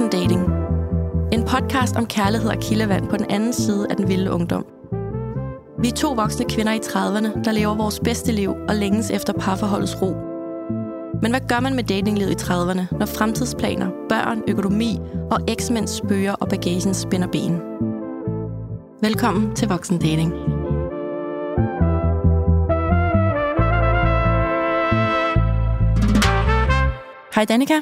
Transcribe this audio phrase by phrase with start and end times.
[0.00, 0.42] Voksen Dating.
[1.32, 4.66] En podcast om kærlighed og kildevand på den anden side af den vilde ungdom.
[5.78, 9.32] Vi er to voksne kvinder i 30'erne, der lever vores bedste liv og længes efter
[9.32, 10.14] parforholdets ro.
[11.22, 14.98] Men hvad gør man med datinglivet i 30'erne, når fremtidsplaner, børn, økonomi
[15.30, 17.60] og eksmænd spøger og bagagen spænder ben?
[19.02, 20.32] Velkommen til Voksen Dating.
[27.34, 27.74] Hej Danika.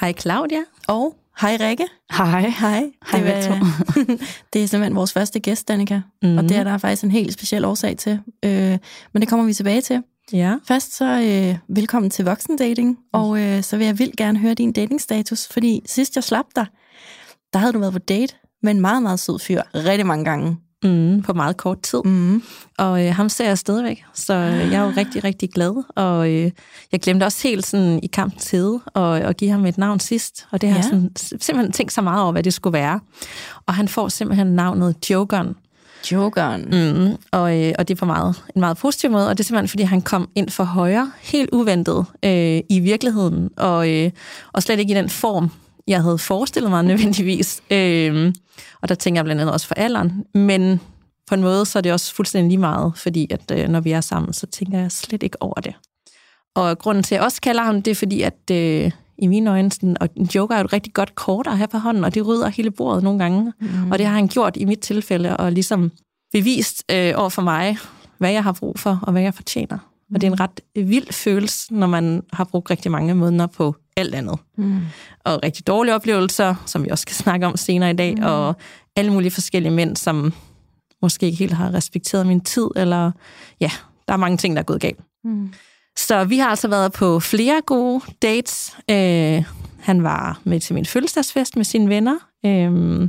[0.00, 0.60] Hej Claudia.
[0.88, 1.86] Og hej Rikke.
[2.12, 2.48] Hej.
[2.60, 2.90] Hej.
[3.10, 3.54] Hej, det, to.
[4.52, 6.00] det er simpelthen vores første gæst, Danika.
[6.22, 6.28] Mm.
[6.28, 6.38] Mhm.
[6.38, 8.20] Og det er der faktisk en helt speciel årsag til.
[8.44, 8.78] Øh,
[9.12, 10.02] men det kommer vi tilbage til.
[10.32, 10.56] Ja.
[10.68, 12.98] Først så øh, velkommen til voksendating.
[13.12, 15.48] Og øh, så vil jeg vildt gerne høre din datingstatus.
[15.48, 16.66] Fordi sidst jeg slap dig,
[17.52, 19.62] der havde du været på date med en meget, meget sød fyr.
[19.74, 20.56] Rigtig mange gange.
[20.84, 22.00] Mm, på meget kort tid.
[22.04, 22.42] Mm.
[22.78, 25.84] Og øh, ham ser jeg stadigvæk, så øh, jeg er jo rigtig, rigtig glad.
[25.96, 26.50] Og øh,
[26.92, 30.46] jeg glemte også helt sådan i kampens hede at, at give ham et navn sidst.
[30.50, 30.82] Og det har Ja.
[30.82, 33.00] jeg sådan, simpelthen tænkt så meget over, hvad det skulle være.
[33.66, 35.54] Og han får simpelthen navnet Jokeren.
[36.12, 36.62] Jokeren.
[36.62, 39.46] Mm, og, øh, og det er på meget, en meget positiv måde, og det er
[39.46, 44.10] simpelthen, fordi han kom ind for højre, helt uventet øh, i virkeligheden, og, øh,
[44.52, 45.50] og slet ikke i den form,
[45.86, 47.62] jeg havde forestillet mig nødvendigvis.
[47.70, 48.32] Øh,
[48.82, 50.80] og der tænker jeg blandt andet også for alderen, men
[51.26, 53.92] på en måde, så er det også fuldstændig lige meget, fordi at øh, når vi
[53.92, 55.74] er sammen, så tænker jeg slet ikke over det.
[56.54, 59.50] Og grunden til, at jeg også kalder ham, det er fordi, at øh, i mine
[59.50, 62.04] øjne, sådan, og en joker er jo et rigtig godt kort at have på hånden,
[62.04, 63.52] og det rydder hele bordet nogle gange.
[63.60, 63.90] Mm.
[63.90, 65.92] Og det har han gjort i mit tilfælde, og ligesom
[66.32, 67.78] bevist øh, over for mig,
[68.18, 69.93] hvad jeg har brug for, og hvad jeg fortjener.
[70.14, 73.76] Og det er en ret vild følelse, når man har brugt rigtig mange måneder på
[73.96, 74.38] alt andet.
[74.56, 74.80] Mm.
[75.24, 78.22] Og rigtig dårlige oplevelser, som vi også skal snakke om senere i dag, mm.
[78.22, 78.54] og
[78.96, 80.32] alle mulige forskellige mænd, som
[81.02, 83.12] måske ikke helt har respekteret min tid, eller
[83.60, 83.70] ja,
[84.08, 85.00] der er mange ting, der er gået galt.
[85.24, 85.52] Mm.
[85.96, 88.76] Så vi har altså været på flere gode dates.
[88.90, 89.44] Øh,
[89.84, 92.16] han var med til min fødselsdagsfest med sine venner.
[92.46, 93.02] Øh,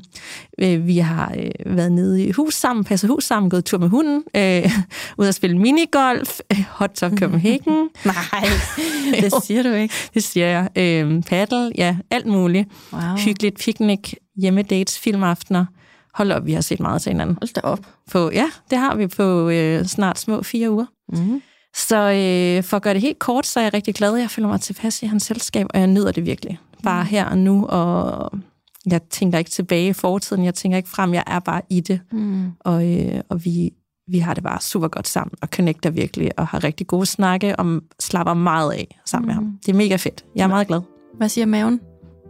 [0.59, 3.89] øh, vi har øh, været nede i hus sammen, passet hus sammen, gået tur med
[3.89, 4.71] hunden, øh,
[5.19, 7.73] ud at spille minigolf, øh, hot tub Copenhagen.
[8.05, 8.47] Nej,
[9.21, 9.93] det siger du ikke.
[10.13, 10.69] Det siger jeg.
[10.75, 12.69] Øh, paddle, ja, alt muligt.
[12.93, 13.01] Wow.
[13.17, 15.65] Hyggeligt picnic, hjemmedates, filmaftener.
[16.13, 17.37] Hold op, vi har set meget til hinanden.
[17.41, 17.79] Hold da op.
[18.11, 20.85] På, ja, det har vi på øh, snart små fire uger.
[21.09, 21.41] Mm.
[21.75, 24.15] Så øh, for at gøre det helt kort, så er jeg rigtig glad.
[24.15, 26.59] Jeg føler mig tilpas i hans selskab, og jeg nyder det virkelig.
[26.83, 28.31] Bare her og nu, og
[28.91, 31.99] jeg tænker ikke tilbage i fortiden, jeg tænker ikke frem, jeg er bare i det.
[32.11, 32.51] Mm.
[32.59, 33.71] Og, øh, og vi,
[34.07, 37.55] vi har det bare super godt sammen, og connecter virkelig, og har rigtig gode snakke,
[37.55, 39.59] og slapper meget af sammen med ham.
[39.65, 40.25] Det er mega fedt.
[40.35, 40.81] Jeg er meget glad.
[41.17, 41.79] Hvad siger maven?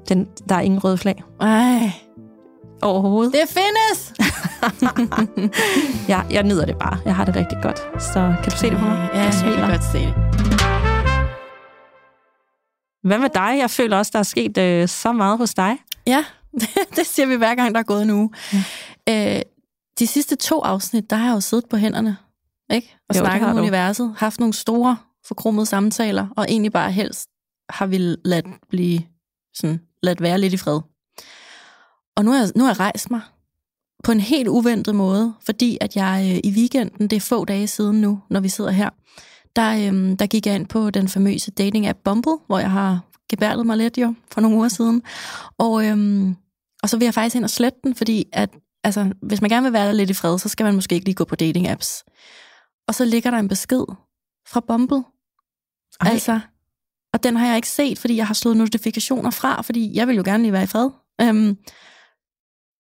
[0.09, 1.91] Den, der er ingen røde flag Ej,
[2.85, 3.34] overhovedet.
[3.34, 4.13] det findes!
[6.07, 6.97] Jeg, jeg nyder det bare.
[7.06, 7.79] Jeg har det rigtig godt.
[8.03, 9.09] Så kan du se det på mig?
[9.13, 10.13] Ja, jeg jeg kan godt se det.
[13.03, 13.57] Hvad med dig?
[13.57, 15.78] Jeg føler også, der er sket øh, så meget hos dig.
[16.07, 16.25] Ja,
[16.96, 18.29] det siger vi hver gang, der er gået en uge.
[19.07, 19.35] Ja.
[19.35, 19.41] Øh,
[20.00, 22.17] de sidste to afsnit, der har jeg jo siddet på hænderne,
[22.72, 22.97] ikke?
[23.09, 24.97] Og Jo, snakket om universet, haft nogle store,
[25.28, 27.29] forkromede samtaler, og egentlig bare helst
[27.69, 29.02] har vi ladt blive
[29.56, 30.79] sådan, ladt være lidt i fred.
[32.16, 33.22] Og nu har jeg, nu har jeg rejst mig
[34.03, 37.68] på en helt uventet måde, fordi at jeg øh, i weekenden, det er få dage
[37.68, 38.90] siden nu, når vi sidder her,
[39.56, 43.00] der, øhm, der gik jeg ind på den famøse dating-app Bumble, hvor jeg har
[43.30, 45.03] gebærdet mig lidt jo for nogle uger siden.
[45.58, 46.36] Og, øhm,
[46.84, 48.50] og så vil jeg faktisk ind og slette den, fordi at,
[48.84, 51.06] altså, hvis man gerne vil være der lidt i fred, så skal man måske ikke
[51.06, 52.03] lige gå på dating-apps.
[52.88, 53.86] Og så ligger der en besked
[54.47, 55.03] fra Bumble.
[56.02, 56.12] Ej.
[56.12, 56.40] Altså,
[57.14, 60.16] og den har jeg ikke set, fordi jeg har slået notifikationer fra, fordi jeg vil
[60.16, 60.90] jo gerne lige være i fred.
[61.22, 61.58] Øhm,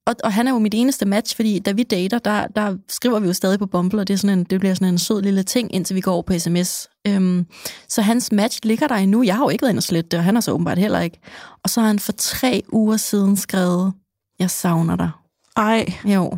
[0.07, 3.19] og, og han er jo mit eneste match, fordi da vi dater, der, der skriver
[3.19, 5.21] vi jo stadig på Bumble, og det, er sådan en, det bliver sådan en sød
[5.21, 6.87] lille ting, indtil vi går over på sms.
[7.07, 7.45] Øhm,
[7.89, 9.23] så hans match ligger der endnu.
[9.23, 10.99] Jeg har jo ikke været inde og slette det, og han har så åbenbart heller
[10.99, 11.19] ikke.
[11.63, 13.93] Og så har han for tre uger siden skrevet,
[14.39, 15.09] jeg savner dig.
[15.57, 16.37] Ej, Jo.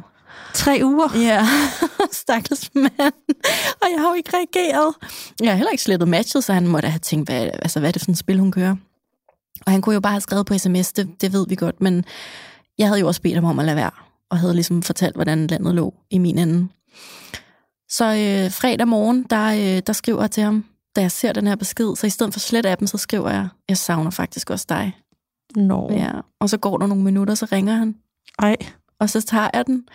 [0.54, 1.18] tre uger.
[1.20, 1.48] Ja,
[2.12, 3.14] stakkels mand.
[3.82, 4.94] Og jeg har jo ikke reageret.
[5.42, 7.92] Jeg har heller ikke slettet matchet, så han måtte have tænkt, hvad, altså, hvad er
[7.92, 8.76] det for et spil, hun kører?
[9.66, 12.06] Og han kunne jo bare have skrevet på sms, det, det ved vi godt, men
[12.78, 13.92] jeg havde jo også bedt ham om at lade være,
[14.30, 16.68] og havde ligesom fortalt, hvordan landet lå i min ende.
[17.90, 20.66] Så øh, fredag morgen, der, øh, der skriver jeg til ham,
[20.96, 23.48] da jeg ser den her besked, så i stedet for slet appen, så skriver jeg,
[23.70, 24.98] jeg savner faktisk også dig.
[25.56, 25.90] Nå.
[25.92, 26.12] Ja.
[26.40, 27.96] Og så går der nogle minutter, så ringer han,
[28.40, 28.56] Ej.
[29.00, 29.88] og så tager jeg den.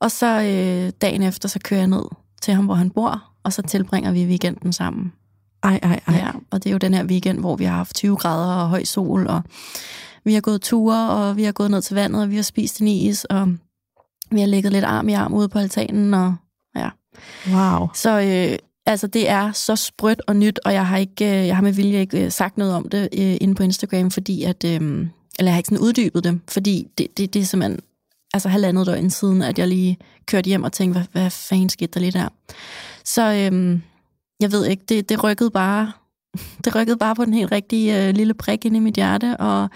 [0.00, 2.04] Og så øh, dagen efter, så kører jeg ned
[2.42, 5.12] til ham, hvor han bor, og så tilbringer vi weekenden sammen.
[5.62, 6.14] Ej, ej, ej.
[6.14, 8.68] Ja, og det er jo den her weekend, hvor vi har haft 20 grader og
[8.68, 9.42] høj sol, og
[10.24, 12.80] vi har gået ture, og vi har gået ned til vandet, og vi har spist
[12.80, 13.48] en is, og
[14.30, 16.34] vi har ligget lidt arm i arm ude på altanen, og
[16.76, 16.90] ja.
[17.52, 17.88] Wow.
[17.94, 21.56] Så øh, altså, det er så sprødt og nyt, og jeg har ikke, øh, jeg
[21.56, 24.64] har med vilje ikke øh, sagt noget om det øh, inde på Instagram, fordi at,
[24.64, 24.80] øh,
[25.38, 27.80] eller jeg har ikke sådan uddybet dem, fordi det, det, det er simpelthen
[28.34, 31.90] altså halvandet døgn siden, at jeg lige kørte hjem og tænkte, hvad, hvad fanden skete
[31.94, 32.28] der lige der?
[33.04, 33.82] Så øhm,
[34.40, 35.92] jeg ved ikke, det, det rykkede bare
[36.64, 39.68] det rykkede bare på den helt rigtige øh, lille prik ind i mit hjerte, og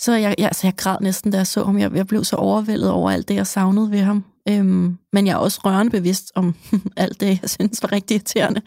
[0.00, 1.78] så jeg, jeg, altså jeg græd næsten, da jeg så ham.
[1.78, 4.24] Jeg, jeg blev så overvældet over alt det, jeg savnede ved ham.
[4.48, 6.54] Øhm, men jeg er også rørende bevidst om
[6.96, 8.62] alt det, jeg synes var rigtig irriterende.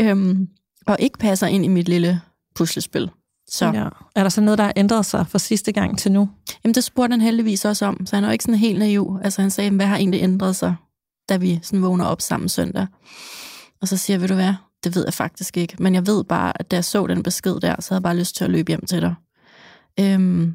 [0.00, 0.48] Øhm,
[0.86, 2.20] og ikke passer ind i mit lille
[2.54, 3.10] puslespil.
[3.48, 3.66] Så.
[3.66, 3.88] Ja.
[4.16, 6.28] Er der så noget, der har ændret sig fra sidste gang til nu?
[6.64, 9.18] Jamen, det spurgte han heldigvis også om, så han er jo ikke sådan helt naiv.
[9.24, 10.74] Altså, han sagde, hvad har egentlig ændret sig,
[11.28, 12.86] da vi sådan vågner op sammen søndag?
[13.80, 15.76] Og så siger jeg, ved du hvad, det ved jeg faktisk ikke.
[15.78, 18.16] Men jeg ved bare, at da jeg så den besked der, så havde jeg bare
[18.16, 19.14] lyst til at løbe hjem til dig.
[20.00, 20.54] Øhm,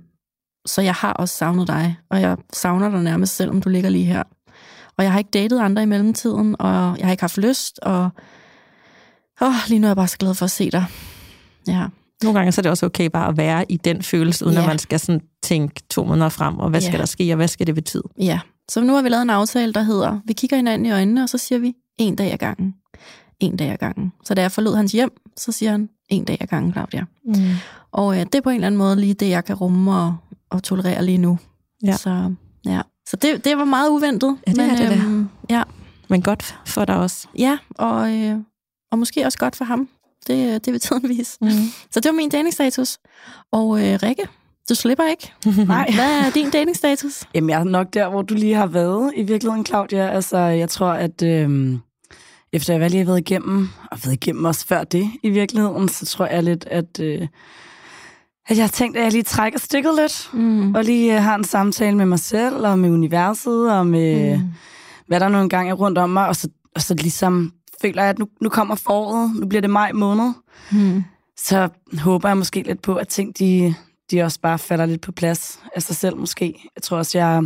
[0.66, 4.06] så jeg har også savnet dig, og jeg savner dig nærmest, selvom du ligger lige
[4.06, 4.24] her.
[4.98, 8.10] Og jeg har ikke datet andre i mellemtiden, og jeg har ikke haft lyst, og
[9.42, 10.86] åh, lige nu er jeg bare så glad for at se dig.
[11.68, 11.88] Ja.
[12.24, 14.62] Nogle gange så er det også okay bare at være i den følelse, uden ja.
[14.62, 16.98] at man skal sådan tænke to måneder frem, og hvad skal ja.
[16.98, 18.04] der ske, og hvad skal det betyde?
[18.20, 18.40] Ja,
[18.72, 21.30] så nu har vi lavet en aftale, der hedder, vi kigger hinanden i øjnene, og
[21.30, 22.76] så siger vi, en dag ad gangen.
[23.40, 24.14] En dag ad gangen.
[24.26, 27.06] Så da jeg forlod hans hjem, så siger han, en dag ad gangen, Claudia.
[27.26, 27.36] Mm.
[27.92, 30.16] Og øh, det er på en eller anden måde lige det, jeg kan rumme og,
[30.52, 31.40] og tolerere lige nu.
[31.84, 31.98] Ja.
[31.98, 32.34] Så,
[32.66, 32.82] ja.
[33.08, 34.38] så det, det var meget uventet.
[34.48, 35.64] Ja, det men, er det, øhm, ja.
[36.10, 37.28] Men godt for dig også.
[37.38, 38.38] Ja, og, øh,
[38.92, 39.90] og måske også godt for ham.
[40.28, 41.38] Det, det vil tiden vise.
[41.42, 41.50] Mm.
[41.92, 42.98] Så det var min datingstatus.
[43.52, 44.28] Og øh, Rikke,
[44.70, 45.34] du slipper ikke.
[45.68, 45.92] Nej.
[45.96, 47.24] Hvad er din datingstatus?
[47.34, 50.10] Jamen, jeg er nok der, hvor du lige har været i virkeligheden, Claudia.
[50.10, 51.78] Altså, jeg tror, at øh,
[52.54, 56.06] efter jeg lige har været igennem, og været igennem også før det i virkeligheden, så
[56.06, 57.28] tror jeg lidt, at, øh,
[58.48, 60.76] at jeg har tænkt, at jeg lige trækker stikket lidt, mm.
[60.76, 64.44] og lige øh, har en samtale med mig selv, og med universet, og med mm.
[65.08, 68.10] hvad der nu engang er rundt om mig, og så, og så ligesom føler jeg,
[68.10, 70.34] at nu, nu kommer foråret, nu bliver det maj måned,
[70.72, 71.04] mm.
[71.38, 73.76] så håber jeg måske lidt på, at ting, de,
[74.12, 76.70] de også bare falder lidt på plads af sig selv måske.
[76.76, 77.44] Jeg tror også, jeg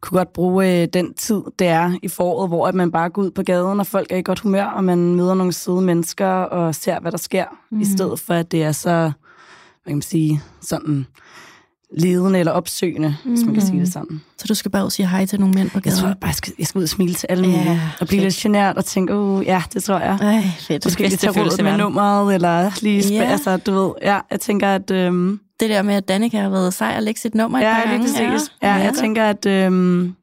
[0.00, 3.22] kunne godt bruge øh, den tid, det er i foråret, hvor at man bare går
[3.22, 6.26] ud på gaden, og folk er i godt humør, og man møder nogle søde mennesker
[6.26, 7.80] og ser, hvad der sker, mm.
[7.80, 9.12] i stedet for, at det er så,
[9.84, 11.06] hvad kan man sige, sådan
[11.96, 13.30] ledende eller opsøgende, mm.
[13.30, 14.20] hvis man kan sige det sådan.
[14.38, 15.96] Så du skal bare ud og sige hej til nogle mænd på gaden?
[15.96, 18.06] Jeg tror jeg bare, jeg skal, jeg skal ud og smile til alle ja, og
[18.06, 18.22] blive fedt.
[18.22, 20.18] lidt genert og tænke, uh, ja, det tror jeg.
[20.22, 20.86] Ej, fedt.
[20.86, 23.22] Måske lige tage råd med nummeret, eller lige spæ- ja.
[23.22, 24.90] altså, du ved, ja, jeg tænker, at...
[24.90, 27.84] Øhm, det der med, at Danika har været sej og lægge sit nummer ja, et
[27.84, 28.08] par gange.
[28.18, 28.32] Ja.
[28.62, 30.14] Ja, ja, jeg tænker, at øhm,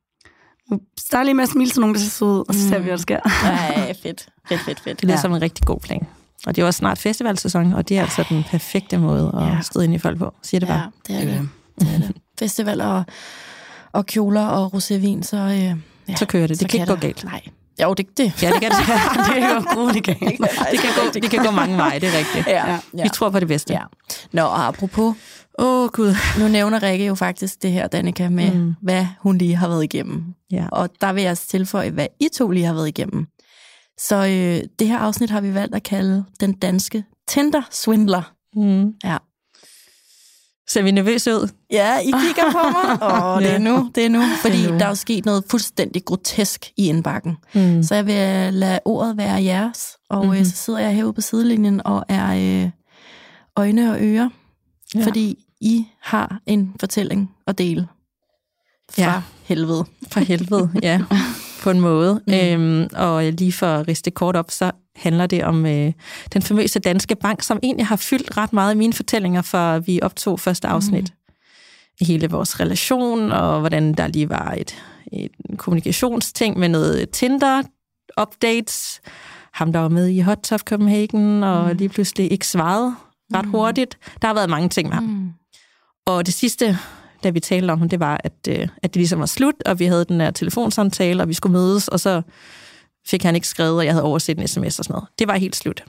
[1.00, 2.84] start lige med at smile til nogen, der ser sød ud, og så ser vi,
[2.84, 3.20] hvad der sker.
[3.44, 4.28] Nej, fedt.
[4.50, 5.02] Fedt, fedt, fedt.
[5.02, 5.22] Det lyder ja.
[5.22, 6.08] som en rigtig god plan.
[6.48, 9.62] Og det er også snart festivalsæson, og det er altså den perfekte måde at ja.
[9.62, 10.34] støde ind i folk på.
[10.44, 10.92] Siger det bare.
[11.10, 11.50] Ja, det er det.
[11.80, 12.12] det, er det.
[12.40, 13.04] Festival og,
[13.92, 15.38] og kjoler og rosévin, så...
[15.38, 15.76] Øh, ja,
[16.16, 16.60] så kører det.
[16.60, 17.24] Det kan ikke gå galt.
[17.24, 17.42] Nej.
[17.82, 18.44] Jo, det, det.
[18.44, 18.78] Ja, det kan det.
[19.28, 20.20] det kan gå grueligt galt.
[20.72, 22.48] Det kan, gå, det kan gå mange veje, det er rigtigt.
[22.48, 23.04] Ja, ja.
[23.04, 23.74] Vi tror på det bedste.
[23.74, 23.82] Ja.
[24.32, 25.16] Nå, og apropos
[25.60, 26.16] Åh, oh, Gud.
[26.40, 28.76] Nu nævner Rikke jo faktisk det her, Danika, med mm.
[28.82, 30.24] hvad hun lige har været igennem.
[30.52, 30.66] Ja.
[30.72, 33.28] Og der vil jeg tilføje, hvad I to lige har været igennem.
[34.08, 38.34] Så øh, det her afsnit har vi valgt at kalde Den Danske Tinder-svindler.
[38.56, 38.94] Mm.
[39.04, 39.18] Ja.
[40.70, 41.50] Ser vi nervøse ud?
[41.72, 43.04] Ja, I kigger på mig.
[43.12, 44.22] Åh, oh, det er nu, det er nu.
[44.42, 44.78] Fordi er nu.
[44.78, 47.38] der er jo sket noget fuldstændig grotesk i indbakken.
[47.54, 47.84] Mm.
[47.84, 49.98] Så jeg vil lade ordet være jeres.
[50.10, 50.46] Og mm-hmm.
[50.46, 52.70] så sidder jeg herude på sidelinjen og er øh,
[53.56, 54.30] øjne og ører.
[54.96, 55.06] Ja.
[55.06, 57.88] Fordi I har en fortælling at dele
[58.92, 59.22] fra ja.
[59.44, 59.86] helvede.
[60.12, 61.02] Fra helvede, ja.
[61.62, 62.22] På en måde.
[62.28, 62.34] Mm.
[62.34, 65.94] Øhm, og lige for at riste kort op, så handler det om øh,
[66.34, 70.00] den famøse danske bank, som egentlig har fyldt ret meget i mine fortællinger, for vi
[70.02, 70.74] optog første mm.
[70.74, 71.04] afsnit.
[71.04, 72.06] Mm.
[72.06, 74.76] Hele vores relation, og hvordan der lige var et,
[75.12, 79.02] et kommunikationsting med noget Tinder-updates.
[79.54, 81.78] Ham, der var med i Hot Top Copenhagen, og mm.
[81.78, 82.96] lige pludselig ikke svarede
[83.34, 83.52] ret mm.
[83.52, 83.98] hurtigt.
[84.22, 85.04] Der har været mange ting med ham.
[85.04, 85.30] Mm.
[86.06, 86.78] Og det sidste,
[87.24, 89.80] da vi talte om ham, det var, at, øh, at det ligesom var slut, og
[89.80, 92.22] vi havde den der telefonsamtale, og vi skulle mødes, og så
[93.08, 95.08] fik han ikke skrevet, og jeg havde overset en sms og sådan noget.
[95.20, 95.84] Det var helt slut.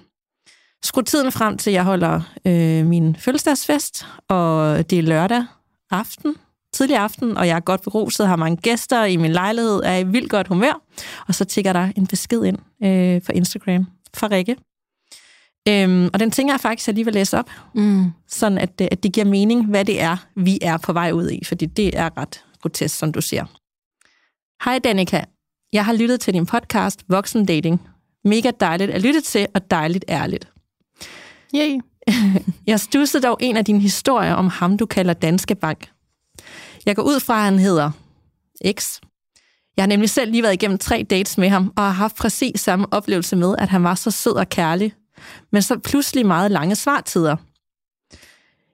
[0.84, 5.44] Skru tiden frem til, at jeg holder øh, min fødselsdagsfest, og det er lørdag
[5.90, 6.36] aften,
[6.72, 10.04] tidlig aften, og jeg er godt beruset, har mange gæster i min lejlighed, er i
[10.04, 10.82] vildt godt humør,
[11.28, 14.56] og så tigger der en besked ind øh, på Instagram fra Rikke,
[15.68, 18.12] Øhm, og den tænker jeg faktisk, at jeg lige vil læse op, mm.
[18.28, 21.30] sådan at, øh, at det giver mening, hvad det er, vi er på vej ud
[21.30, 23.44] i, fordi det er ret grotesk, som du siger.
[24.64, 25.24] Hej Danika,
[25.72, 27.80] jeg har lyttet til din podcast Voksen Dating.
[28.24, 30.48] Mega dejligt at lytte til, og dejligt ærligt.
[31.54, 31.80] Yay.
[32.66, 35.90] jeg stussede dog en af dine historier om ham, du kalder Danske Bank.
[36.86, 37.90] Jeg går ud fra, at han hedder
[38.72, 39.00] X.
[39.76, 42.60] Jeg har nemlig selv lige været igennem tre dates med ham, og har haft præcis
[42.60, 44.94] samme oplevelse med, at han var så sød og kærlig,
[45.50, 47.36] men så pludselig meget lange svartider.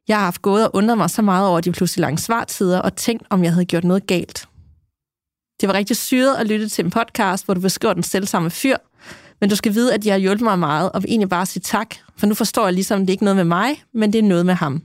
[0.08, 2.96] Jeg har haft gået og undret mig så meget over de pludselig lange svartider, og
[2.96, 4.48] tænkt, om jeg havde gjort noget galt.
[5.60, 8.50] Det var rigtig syret at lytte til en podcast, hvor du beskriver den selv samme
[8.50, 8.76] fyr,
[9.40, 11.60] men du skal vide, at de har hjulpet mig meget, og vil egentlig bare sige
[11.60, 14.18] tak, for nu forstår jeg ligesom, at det ikke er noget med mig, men det
[14.18, 14.82] er noget med ham.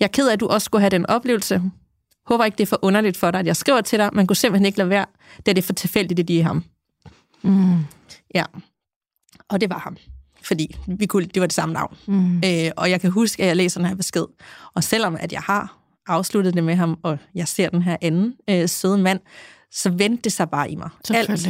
[0.00, 1.62] Jeg er ked af, at du også skulle have den oplevelse.
[2.26, 4.36] Håber ikke, det er for underligt for dig, at jeg skriver til dig, men kunne
[4.36, 5.06] simpelthen ikke lade være,
[5.46, 6.64] da det er for tilfældigt, det er ham.
[7.42, 7.78] Mm.
[8.34, 8.44] Ja,
[9.48, 9.96] og det var ham.
[10.42, 11.96] Fordi vi kunne, det var det samme navn.
[12.06, 12.36] Mm.
[12.36, 14.24] Øh, og jeg kan huske, at jeg læser den her besked.
[14.74, 18.34] Og selvom at jeg har afsluttet det med ham, og jeg ser den her anden
[18.50, 19.20] øh, søde mand,
[19.72, 20.90] så vendte det sig bare i mig.
[21.14, 21.48] Alt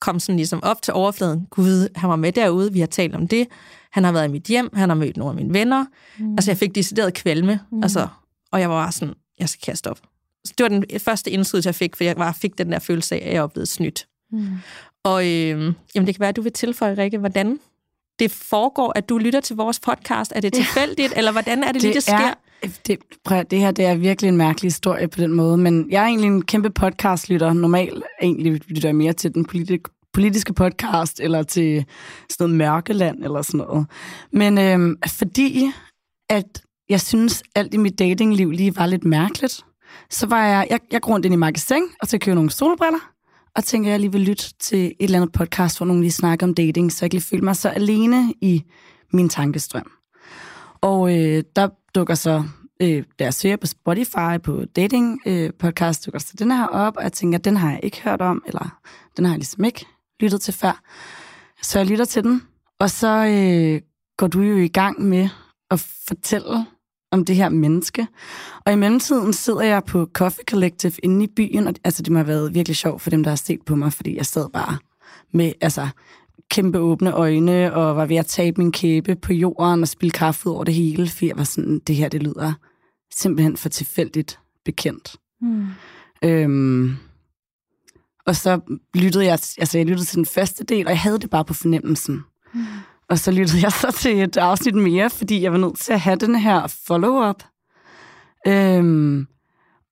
[0.00, 1.46] kom sådan ligesom op til overfladen.
[1.50, 3.46] Gud, han var med derude, vi har talt om det.
[3.92, 5.84] Han har været i mit hjem, han har mødt nogle af mine venner.
[6.18, 6.32] Mm.
[6.32, 7.82] Altså, jeg fik decideret kvalme, mm.
[7.82, 8.08] altså,
[8.52, 9.98] og jeg var bare sådan, jeg skal kaste op.
[10.44, 13.14] Så det var den første indskydelse, jeg fik, for jeg bare fik den der følelse
[13.14, 14.06] af, at jeg var blevet snydt.
[14.32, 14.46] Mm.
[15.04, 17.58] Og øh, jamen, det kan være, at du vil tilføje, Rikke, hvordan
[18.18, 20.32] det foregår, at du lytter til vores podcast.
[20.36, 22.14] Er det tilfældigt, eller hvordan er det, lige, det sker?
[22.14, 22.34] Er,
[22.86, 26.02] det, prøv, det her det er virkelig en mærkelig historie på den måde, men jeg
[26.02, 27.52] er egentlig en kæmpe podcastlytter.
[27.52, 29.82] Normalt egentlig lytter jeg mere til den politi-
[30.12, 31.84] politiske podcast, eller til
[32.30, 33.86] sådan noget mørkeland, eller sådan noget.
[34.32, 35.72] Men øhm, fordi,
[36.30, 39.64] at jeg synes, alt i mit datingliv lige var lidt mærkeligt,
[40.10, 43.10] så var jeg, jeg, jeg går rundt ind i magasin, og så køber nogle solbriller,
[43.58, 46.12] og tænker, at jeg lige vil lytte til et eller andet podcast, hvor nogen lige
[46.12, 48.64] snakker om dating, så jeg kan føle mig så alene i
[49.12, 49.90] min tankestrøm.
[50.80, 52.44] Og øh, der dukker så,
[52.80, 56.96] øh, da jeg søger på Spotify, på dating øh, podcast, dukker så den her op,
[56.96, 58.80] og jeg tænker, den har jeg ikke hørt om, eller
[59.16, 59.86] den har jeg ligesom ikke
[60.20, 60.82] lyttet til før.
[61.62, 62.42] Så jeg lytter til den,
[62.80, 63.80] og så øh,
[64.16, 65.28] går du jo i gang med
[65.70, 66.66] at fortælle
[67.10, 68.06] om det her menneske.
[68.66, 72.18] Og i mellemtiden sidder jeg på Coffee Collective inde i byen, og altså, det må
[72.18, 74.76] have været virkelig sjovt for dem, der har set på mig, fordi jeg sad bare
[75.32, 75.88] med altså,
[76.50, 80.50] kæmpe åbne øjne, og var ved at tabe min kæbe på jorden og spille kaffe
[80.50, 82.52] over det hele, fordi jeg var sådan, det her, det lyder
[83.14, 85.16] simpelthen for tilfældigt bekendt.
[85.40, 85.66] Mm.
[86.24, 86.96] Øhm,
[88.26, 88.60] og så
[88.94, 91.54] lyttede jeg, altså jeg lyttede til den første del, og jeg havde det bare på
[91.54, 92.24] fornemmelsen.
[93.10, 96.00] Og så lyttede jeg så til et afsnit mere, fordi jeg var nødt til at
[96.00, 97.42] have den her follow-up.
[98.46, 99.26] Øhm,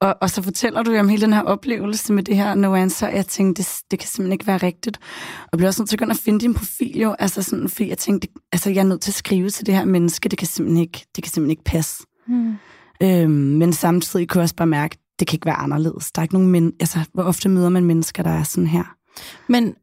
[0.01, 2.75] og, og så fortæller du jo om hele den her oplevelse med det her no
[2.75, 4.99] answer, jeg tænkte, det, det kan simpelthen ikke være rigtigt.
[5.53, 8.29] Og blev også nødt til at finde din profil jo, altså sådan, fordi jeg tænkte,
[8.53, 11.07] altså jeg er nødt til at skrive til det her menneske, det kan simpelthen ikke,
[11.17, 12.05] det kan simpelthen ikke passe.
[12.27, 12.55] Mm.
[13.03, 16.13] Øhm, men samtidig kunne jeg også bare mærke, det kan ikke være anderledes.
[16.13, 18.97] Der er ikke nogen men altså, hvor ofte møder man mennesker, der er sådan her?
[19.49, 19.75] Men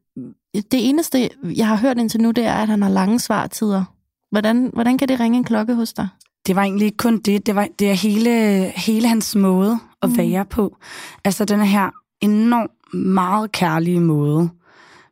[0.54, 3.84] det eneste, jeg har hørt indtil nu, det er, at han har lange svartider.
[4.30, 6.08] Hvordan, hvordan kan det ringe en klokke hos dig?
[6.46, 8.30] Det var egentlig ikke kun det, det, var, det er hele,
[8.76, 10.18] hele hans måde at Mm.
[10.18, 10.76] være på.
[11.24, 14.50] Altså den her enormt meget kærlige måde.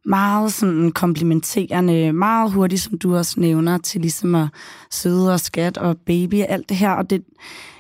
[0.05, 4.49] Meget sådan komplimenterende, meget hurtigt, som du også nævner, til ligesom at
[4.91, 6.91] søde og skat og baby og alt det her.
[6.91, 7.25] Og det,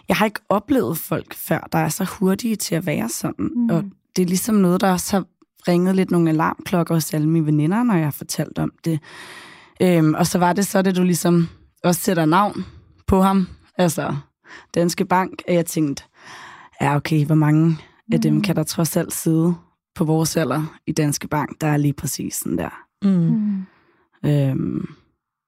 [0.08, 3.50] jeg har ikke oplevet folk før, der er så hurtige til at være sådan.
[3.56, 3.70] Mm.
[3.70, 3.84] Og
[4.16, 5.24] det er ligesom noget, der også har
[5.68, 9.00] ringet lidt nogle alarmklokker hos alle mine veninder, når jeg har fortalt om det.
[9.82, 11.48] Øhm, og så var det så, det du ligesom
[11.84, 12.64] også sætter navn
[13.06, 14.16] på ham, altså
[14.74, 16.04] Danske Bank, at jeg tænkte,
[16.80, 17.78] ja okay, hvor mange
[18.12, 18.42] af dem Mm.
[18.42, 19.54] kan der trods alt sidde
[19.94, 22.82] på vores alder i Danske Bank, der er lige præcis sådan der.
[23.02, 23.10] Mm.
[23.10, 24.30] Mm.
[24.30, 24.94] Øhm,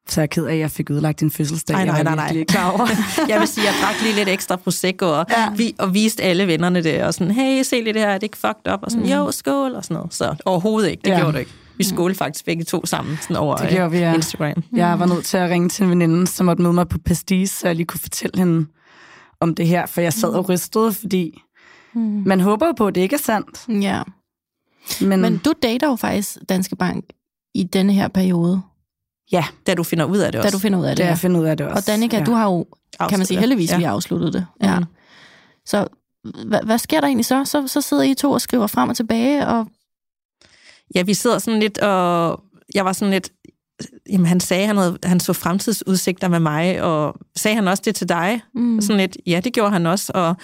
[0.09, 1.75] så jeg er ked af, at jeg fik udlagt din fødselsdag.
[1.75, 2.31] Ej, Jeg nej, nej, nej.
[2.31, 2.87] ikke klar over.
[3.31, 5.51] jeg vil sige, jeg drak lige lidt ekstra Prosecco, og, Ja.
[5.57, 8.23] vi, og viste alle vennerne det, og sådan, hey, se lige det her, er det
[8.23, 8.79] ikke fucked up?
[8.83, 9.13] Og sådan, Mm.
[9.13, 10.15] jo, skål, og sådan noget.
[10.15, 11.17] Så overhovedet ikke, det Ja.
[11.19, 11.51] gjorde du ikke.
[11.77, 14.09] Vi skålte faktisk begge to sammen sådan over Det gjorde vi, ja.
[14.09, 14.63] øh, Instagram.
[14.73, 17.51] Jeg var nødt til at ringe til en veninde, som måtte møde mig på Pastis,
[17.51, 18.67] så jeg lige kunne fortælle hende
[19.41, 21.41] om det her, for jeg sad og rystede, fordi
[21.95, 22.23] Mm.
[22.27, 23.83] man håber jo på, at det ikke er sandt.
[23.83, 24.03] Ja.
[25.01, 27.05] Men, Men du dater jo faktisk Danske Bank
[27.55, 28.63] i denne her periode,
[29.33, 30.57] ja, Da du finder ud af det da også.
[30.57, 31.77] du finder ud af det er jeg finder ud af det også.
[31.79, 32.25] Og Danika, ja.
[32.25, 32.67] du har jo,
[33.09, 33.77] kan man sige, heldigvis ja.
[33.77, 34.47] lige afsluttet det.
[34.63, 34.79] Ja.
[34.79, 34.87] Mm.
[35.67, 35.87] Så
[36.47, 37.45] hvad, hvad sker der egentlig så?
[37.45, 37.67] så?
[37.67, 39.67] Så sidder I to og skriver frem og tilbage, og
[40.95, 42.41] Ja, vi sidder sådan lidt, og
[42.75, 43.31] jeg var sådan lidt,
[44.11, 47.95] jamen han sagde, han, havde, han så fremtidsudsigter med mig, og sagde han også det
[47.95, 48.41] til dig?
[48.55, 50.37] mm, Sådan lidt, ja, det gjorde han også, og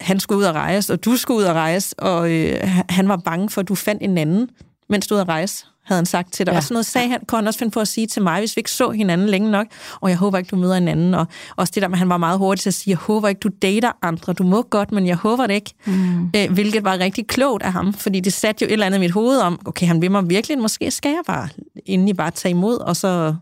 [0.00, 3.16] han skulle ud og rejse, og du skulle ud og rejse, og øh, han var
[3.16, 4.50] bange for, at du fandt en anden,
[4.88, 6.52] mens du ud at rejse, havde han sagt til dig.
[6.52, 6.56] Ja.
[6.56, 8.56] Og sådan noget sagde han, kunne han også finde på at sige til mig, hvis
[8.56, 9.66] vi ikke så hinanden længe nok,
[10.00, 11.14] og jeg håber ikke, du møder en anden.
[11.14, 11.26] Og
[11.56, 13.38] også det der med, at han var meget hurtig til at sige, jeg håber ikke,
[13.38, 14.32] du dater andre.
[14.32, 15.74] Du må godt, men jeg håber det ikke.
[15.86, 18.98] mm, Øh, hvilket var rigtig klogt af ham, fordi det satte jo et eller andet
[18.98, 21.48] i mit hoved om, okay, han vil mig virkelig, måske skal jeg bare
[21.86, 23.34] endelig bare tage imod, og så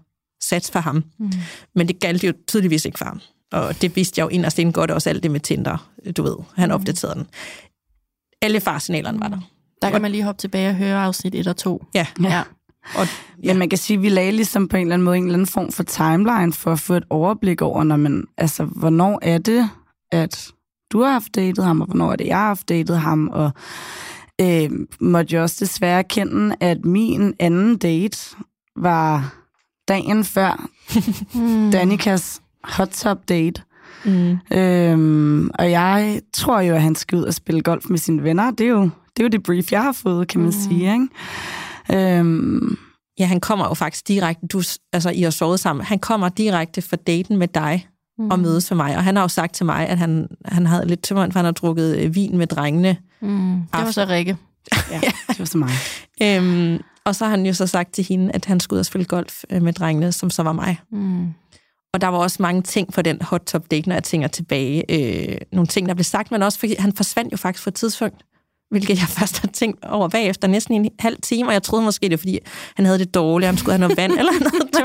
[0.43, 1.05] sats for ham.
[1.19, 1.33] mm.
[1.75, 3.21] Men det galt jo tydeligvis ikke for ham.
[3.53, 6.37] Og det vidste jeg jo inderst inden godt også alt det med Tinder, du ved.
[6.57, 7.27] Han opdaterede den.
[8.43, 9.39] Alle farsignalerne var der.
[9.87, 11.85] Der kan man lige hoppe tilbage og høre afsnit 1 og 2.
[11.95, 12.07] Ja.
[12.23, 12.43] ja.
[12.95, 13.07] Og,
[13.43, 13.53] ja.
[13.53, 15.35] Men man kan sige, at vi lagde ligesom på en eller anden måde en eller
[15.35, 19.39] anden form for timeline for at få et overblik over, når man, altså, hvornår er
[19.39, 19.71] det,
[20.13, 20.49] at
[20.93, 23.51] du har haft datet ham, og hvornår er det, jeg har haft datet ham, og
[24.41, 28.37] øh, måtte jeg også desværre kende, at min anden date
[28.77, 29.35] var
[29.89, 30.69] dagen før.
[31.73, 33.63] Danikas hot top date.
[34.05, 34.39] Mm.
[34.53, 38.51] Øhm, og jeg tror jo, at han skal ud og spille golf med sine venner.
[38.51, 40.53] Det er jo det, er jo det brief, jeg har fået, kan man mm.
[40.53, 40.93] sige.
[40.93, 42.19] Ikke?
[42.19, 42.79] Øhm,
[43.19, 46.83] ja, han kommer jo faktisk direkte, du, altså I har sovet sammen, han kommer direkte
[46.83, 48.31] for daten med dig mm.
[48.31, 48.97] og mødes med mig.
[48.97, 51.45] Og han har jo sagt til mig, at han, han havde lidt tømmeren, for han
[51.45, 52.97] har drukket øh, vin med drengene.
[53.21, 53.63] Mm.
[53.73, 54.37] Det var så Rikke.
[54.93, 55.71] ja, det var så mig.
[56.23, 58.87] øhm, og så har han jo så sagt til hende, at han skulle ud og
[58.87, 60.81] spille golf øh, med drengene, som så var mig.
[60.93, 61.27] Mm.
[61.95, 64.85] Og der var også mange ting på den hot top date, når jeg tænker tilbage.
[64.89, 67.75] Øh, nogle ting, der blev sagt, men også fordi han forsvandt jo faktisk for et
[67.75, 68.23] tidspunkt
[68.71, 72.03] hvilket jeg først har tænkt over bagefter næsten en halv time, og jeg troede måske,
[72.03, 72.39] det var, fordi
[72.77, 74.75] han havde det dårligt, han skulle have noget vand eller noget.
[74.75, 74.83] Det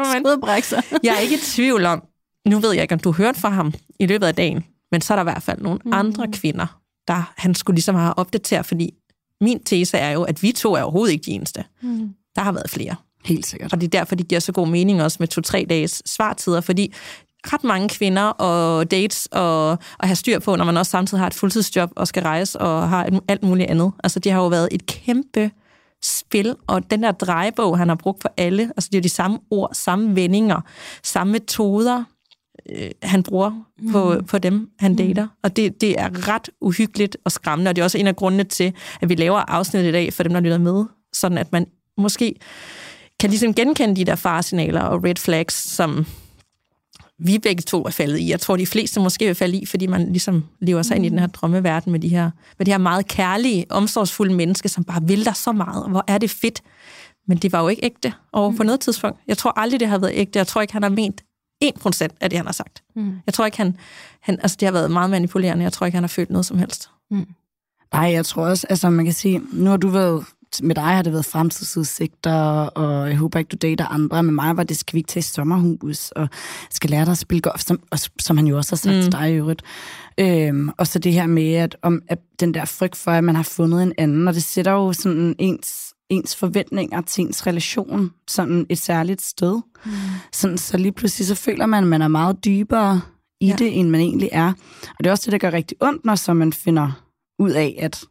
[0.65, 0.83] sig.
[1.03, 2.03] jeg er ikke i tvivl om,
[2.47, 5.01] nu ved jeg ikke, om du har hørt fra ham i løbet af dagen, men
[5.01, 5.93] så er der i hvert fald nogle mm.
[5.93, 8.93] andre kvinder, der han skulle ligesom have opdateret, fordi
[9.41, 11.63] min tese er jo, at vi to er overhovedet ikke de eneste.
[11.81, 12.09] Mm.
[12.35, 12.95] Der har været flere.
[13.25, 13.73] Helt sikkert.
[13.73, 16.93] Og det er derfor, det giver så god mening også med to-tre dages svartider, fordi
[17.47, 21.27] ret mange kvinder og dates og at have styr på, når man også samtidig har
[21.27, 23.91] et fuldtidsjob og skal rejse og har alt muligt andet.
[24.03, 25.51] Altså, det har jo været et kæmpe
[26.03, 29.09] spil, og den der drejebog, han har brugt for alle, altså det er jo de
[29.09, 30.61] samme ord, samme vendinger,
[31.03, 32.03] samme metoder,
[32.69, 33.91] øh, han bruger mm.
[33.91, 34.97] på, på dem, han mm.
[34.97, 35.23] dater.
[35.23, 35.29] Mm.
[35.43, 38.43] Og det, det er ret uhyggeligt og skræmmende, og det er også en af grundene
[38.43, 41.65] til, at vi laver afsnit i dag for dem, der lytter med, sådan at man
[41.97, 42.35] måske
[43.19, 46.05] kan ligesom genkende de der faresignaler og red flags, som
[47.25, 48.29] vi begge to er faldet i.
[48.29, 51.03] Jeg tror, de fleste måske vil falde i, fordi man ligesom lever sig mm.
[51.03, 54.69] ind i den her drømmeverden med de her, med de her meget kærlige, omsorgsfulde mennesker,
[54.69, 55.89] som bare vil dig så meget.
[55.89, 56.61] Hvor er det fedt.
[57.27, 58.57] Men det var jo ikke ægte over mm.
[58.57, 59.19] på noget tidspunkt.
[59.27, 60.39] Jeg tror aldrig, det har været ægte.
[60.39, 61.21] Jeg tror ikke, han har ment
[61.63, 62.83] 1% af det, han har sagt.
[62.95, 63.13] Mm.
[63.25, 63.77] Jeg tror ikke, han,
[64.21, 64.39] han...
[64.41, 65.63] Altså, det har været meget manipulerende.
[65.63, 66.89] Jeg tror ikke, han har følt noget som helst.
[67.11, 67.27] Mm.
[67.93, 70.25] Nej, jeg tror også, altså man kan sige, nu har du været
[70.63, 72.33] med dig har det været fremtidsudsigter,
[72.65, 74.23] og jeg håber ikke, du dater andre.
[74.23, 76.29] Med mig var det, skal vi ikke tage sommerhus, og
[76.71, 77.79] skal lære dig at spille golf, som,
[78.19, 79.01] som han jo også har sagt mm.
[79.01, 79.61] til dig i øvrigt.
[80.17, 83.35] Øhm, og så det her med, at, om, at den der frygt for, at man
[83.35, 88.11] har fundet en anden, og det sætter jo sådan ens, ens forventninger til ens relation
[88.27, 89.61] sådan et særligt sted.
[89.85, 89.91] Mm.
[90.33, 93.01] Sådan, så lige pludselig så føler man, at man er meget dybere
[93.41, 93.55] i ja.
[93.55, 94.53] det, end man egentlig er.
[94.81, 97.03] Og det er også det, der gør rigtig ondt, når så man finder
[97.39, 98.03] ud af, at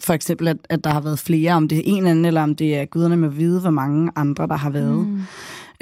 [0.00, 2.54] for eksempel, at, at der har været flere, om det er en anden, eller om
[2.54, 5.06] det er guderne med at vide, hvor mange andre, der har været.
[5.06, 5.22] Mm.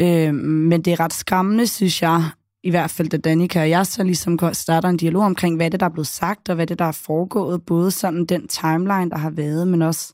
[0.00, 2.24] Øh, men det er ret skræmmende, synes jeg,
[2.62, 5.80] i hvert fald da Danika og jeg så ligesom starter en dialog omkring, hvad det,
[5.80, 9.18] der er blevet sagt, og hvad det, der er foregået, både sådan den timeline, der
[9.18, 10.12] har været, men også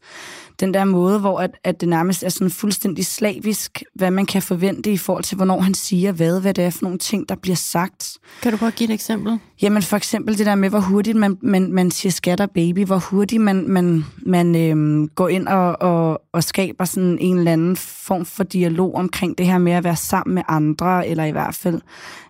[0.61, 4.43] den der måde, hvor at, at det nærmest er sådan fuldstændig slavisk, hvad man kan
[4.43, 7.35] forvente i forhold til, hvornår han siger hvad, hvad det er for nogle ting, der
[7.35, 8.19] bliver sagt.
[8.43, 9.39] Kan du godt give et eksempel?
[9.63, 12.99] Jamen for eksempel det der med, hvor hurtigt man, man, man siger skatter baby, hvor
[12.99, 17.77] hurtigt man, man, man øhm, går ind og, og, og skaber sådan en eller anden
[17.77, 21.55] form for dialog omkring det her med at være sammen med andre, eller i hvert
[21.55, 21.81] fald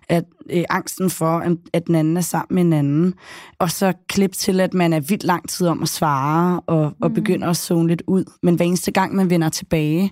[0.09, 3.13] at øh, angsten for, at den anden er sammen med en anden.
[3.59, 7.09] Og så klip til, at man er vildt lang tid om at svare, og, og
[7.09, 7.13] mm.
[7.13, 8.25] begynder at zone lidt ud.
[8.43, 10.11] Men hver eneste gang, man vender tilbage,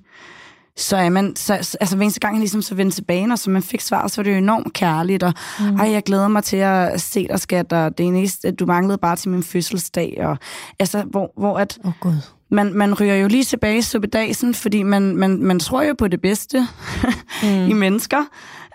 [0.77, 3.49] så er man, så, altså hver eneste gang, han ligesom så vendte tilbage, og så
[3.49, 5.75] man fik svar, så var det jo enormt kærligt, og mm.
[5.75, 9.15] ej, jeg glæder mig til at se dig, skat, og det eneste, du manglede bare
[9.15, 10.37] til min fødselsdag, og
[10.79, 12.13] altså, hvor, hvor at, oh, God.
[12.49, 16.07] Man, man ryger jo lige tilbage i suppedasen, fordi man, man, man tror jo på
[16.07, 16.67] det bedste
[17.43, 17.67] mm.
[17.71, 18.23] i mennesker,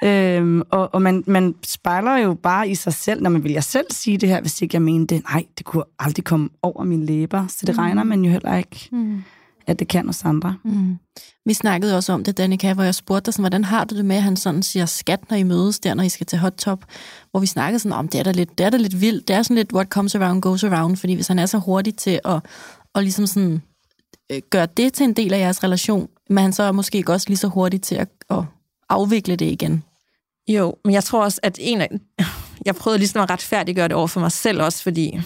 [0.05, 3.65] Øhm, og og man, man spejler jo bare i sig selv, når man vil jeg
[3.65, 5.23] selv sige det her, hvis ikke jeg mener det.
[5.23, 7.79] Nej, det kunne aldrig komme over mine læber, så det mm.
[7.79, 9.23] regner man jo heller ikke, mm.
[9.67, 10.57] at det kan hos andre.
[10.65, 10.97] Mm.
[11.47, 14.05] Vi snakkede også om det, Danika, hvor jeg spurgte dig, sådan, hvordan har du det
[14.05, 16.53] med, at han sådan siger skat, når I mødes der, når I skal til hot
[16.53, 16.85] top,
[17.31, 19.37] hvor vi snakkede sådan om, det er da lidt, det er da lidt vildt, det
[19.37, 22.21] er sådan lidt, what comes around goes around, fordi hvis han er så hurtig til
[22.25, 22.41] at,
[22.95, 23.63] og ligesom sådan,
[24.33, 27.13] øh, gøre det til en del af jeres relation, men han så er måske ikke
[27.13, 28.45] også lige så hurtig til at, at
[28.89, 29.83] afvikle det igen.
[30.49, 31.91] Jo, men jeg tror også, at en af...
[32.67, 35.25] Jeg prøvede ligesom at retfærdiggøre det over for mig selv også, fordi det,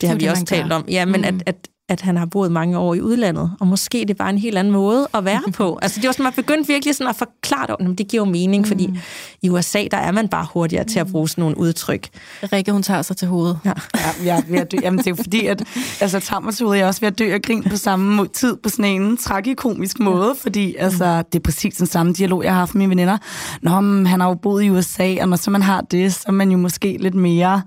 [0.00, 0.76] det har vi det, også talt gør.
[0.76, 0.88] om.
[0.88, 1.26] Ja, men mm.
[1.26, 1.56] at, at
[1.88, 4.72] at han har boet mange år i udlandet, og måske det var en helt anden
[4.72, 5.78] måde at være på.
[5.82, 8.30] Altså det var sådan, man begyndte virkelig sådan at forklare det, men det giver jo
[8.30, 8.68] mening, mm.
[8.68, 8.98] fordi
[9.42, 12.08] i USA, der er man bare hurtigere til at bruge sådan nogle udtryk.
[12.52, 13.58] Rikke, hun tager sig til hovedet.
[13.64, 14.76] Ja, ja jeg er ved at dø.
[14.82, 15.64] Jamen, det er jo fordi, at
[16.00, 18.28] altså, tager mig til hovedet, jeg er også ved at dø og grine på samme
[18.28, 22.52] tid, på sådan en tragikomisk måde, fordi altså, det er præcis den samme dialog, jeg
[22.52, 23.18] har haft med mine veninder.
[23.62, 26.24] Nå, men, han har jo boet i USA, og når så man har det, så
[26.26, 27.62] er man jo måske lidt mere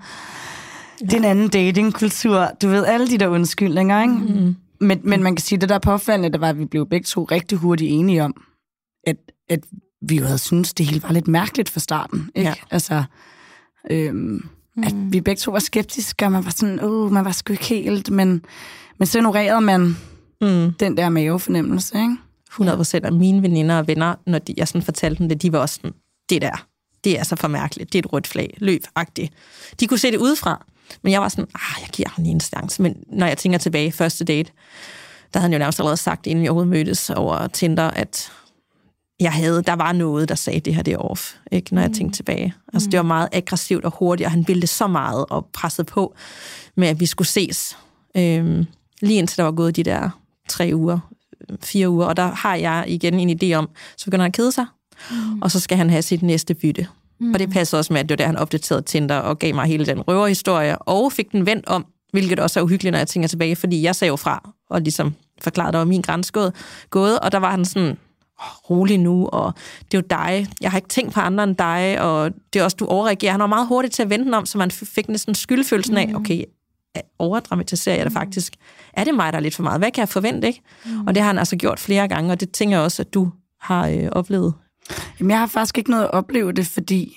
[1.00, 2.50] det er en anden datingkultur.
[2.62, 4.14] Du ved, alle de der undskyldninger, ikke?
[4.14, 4.56] Mm.
[4.80, 7.04] Men, men man kan sige, at det der påfaldende, der var, at vi blev begge
[7.04, 8.34] to rigtig hurtigt enige om,
[9.06, 9.16] at,
[9.48, 9.60] at
[10.08, 12.30] vi jo havde syntes, det hele var lidt mærkeligt fra starten.
[12.34, 12.48] Ikke?
[12.48, 12.54] Ja.
[12.70, 13.04] Altså,
[13.90, 14.82] øhm, mm.
[14.84, 17.64] at vi begge to var skeptiske, og man var sådan, åh, man var sgu ikke
[17.64, 18.44] helt, men,
[18.98, 19.96] men så ignorerede man
[20.42, 20.72] Mm.
[20.72, 22.16] den der mavefornemmelse, ikke?
[22.50, 25.52] 100 procent af mine veninder og venner, når de, jeg sådan fortalte dem det, de
[25.52, 25.92] var også sådan,
[26.30, 26.66] det der,
[27.04, 29.28] det er så for mærkeligt, det er et rødt flag, løb -agtigt.
[29.80, 30.66] De kunne se det udefra,
[31.02, 32.82] men jeg var sådan, ah, jeg giver ham lige en chance.
[32.82, 34.52] Men når jeg tænker tilbage, første date,
[35.34, 38.32] der havde han jo nærmest allerede sagt, inden vi overhovedet mødtes over Tinder, at
[39.20, 41.92] jeg havde, der var noget, der sagde, det her det er off, ikke, når jeg
[41.92, 42.54] tænkte tilbage.
[42.72, 45.84] Altså, det var meget aggressivt og hurtigt, og han ville det så meget og pressede
[45.84, 46.14] på
[46.76, 47.78] med, at vi skulle ses.
[48.16, 48.66] Øhm,
[49.00, 50.10] lige indtil der var gået de der
[50.48, 50.98] tre uger,
[51.62, 54.52] fire uger, og der har jeg igen en idé om, så begynder han at kede
[54.52, 54.66] sig,
[55.10, 55.42] mm.
[55.42, 56.86] og så skal han have sit næste bytte.
[57.20, 57.32] Mm.
[57.32, 59.66] Og det passer også med, at det var der, han opdaterede Tinder og gav mig
[59.66, 63.28] hele den røverhistorie, og fik den vendt om, hvilket også er uhyggeligt, når jeg tænker
[63.28, 66.54] tilbage, fordi jeg sagde jo fra, og ligesom forklarede, der var min grænse gået,
[66.90, 67.88] gået, og der var han sådan,
[68.40, 69.54] "Åh, rolig nu, og
[69.92, 72.64] det er jo dig, jeg har ikke tænkt på andre end dig, og det er
[72.64, 73.30] også, du overreagerer.
[73.32, 76.10] Han var meget hurtig til at vende den om, så man fik næsten skyldfølelsen af,
[76.14, 76.44] okay,
[77.18, 78.52] overdramatiserer jeg det faktisk?
[78.92, 79.80] Er det mig, der er lidt for meget?
[79.80, 80.62] Hvad kan jeg forvente, ikke?
[80.84, 81.06] Mm.
[81.06, 83.30] Og det har han altså gjort flere gange, og det tænker jeg også, at du
[83.60, 84.54] har øh, oplevet.
[85.20, 87.16] Jamen, jeg har faktisk ikke noget at opleve det, fordi...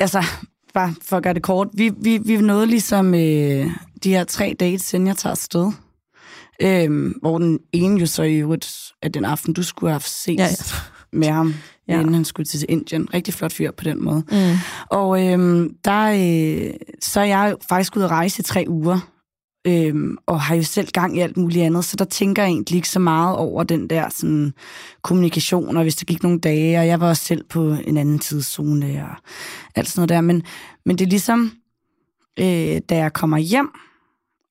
[0.00, 0.24] Altså,
[0.74, 1.68] bare for at gøre det kort.
[1.74, 3.66] Vi, vi, vi nåede ligesom øh,
[4.04, 5.72] de her tre dates, inden jeg tager afsted.
[6.62, 10.38] Øhm, hvor den ene jo så i øvrigt, at den aften, du skulle have set
[10.38, 10.48] Ja, ja,
[11.12, 11.54] med ham,
[11.88, 12.00] Ja.
[12.00, 13.14] inden han skulle til Indien.
[13.14, 14.22] Rigtig flot fyr på den måde.
[14.30, 14.56] Mm.
[14.90, 19.08] Og øhm, der, øh, så er jeg faktisk ude at rejse i tre uger,
[19.66, 22.76] øhm, og har jo selv gang i alt muligt andet, så der tænker jeg egentlig
[22.76, 24.54] ikke så meget over den der sådan,
[25.02, 28.18] kommunikation, og hvis der gik nogle dage, og jeg var også selv på en anden
[28.18, 29.16] tidszone, og
[29.74, 30.20] alt sådan noget der.
[30.20, 30.42] Men,
[30.84, 31.52] men det er ligesom,
[32.38, 33.70] øh, da jeg kommer hjem,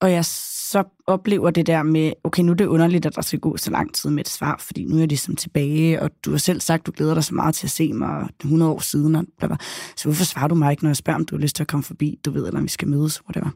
[0.02, 3.40] og jeg så oplever det der med, okay, nu er det underligt, at der skal
[3.40, 6.32] gå så lang tid med et svar, fordi nu er jeg ligesom tilbage, og du
[6.32, 9.16] har selv sagt, du glæder dig så meget til at se mig 100 år siden,
[9.16, 9.58] og bla bla.
[9.96, 11.68] så hvorfor svarer du mig ikke, når jeg spørger, om du har lyst til at
[11.68, 13.50] komme forbi, du ved, eller om vi skal mødes, whatever.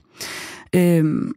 [0.75, 1.33] Øhm,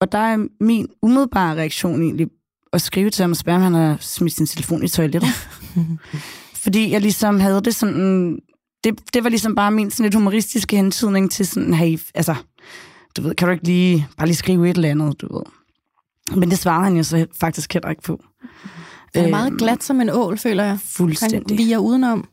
[0.00, 2.26] og der er min umiddelbare reaktion egentlig
[2.72, 5.30] at skrive til ham og spørge, om han har smidt sin telefon i toilettet.
[6.64, 8.38] Fordi jeg ligesom havde det sådan...
[8.84, 12.34] Det, det var ligesom bare min sådan lidt humoristiske hentydning til sådan, hey, altså,
[13.16, 15.42] du ved, kan du ikke lige, bare lige skrive et eller andet, du ved.
[16.36, 18.22] Men det svarede han jo så faktisk heller ikke på.
[19.14, 20.70] Han er meget Øhm, glat som en ål, føler jeg.
[20.72, 21.58] Han Fuldstændig.
[21.58, 22.28] viger udenom.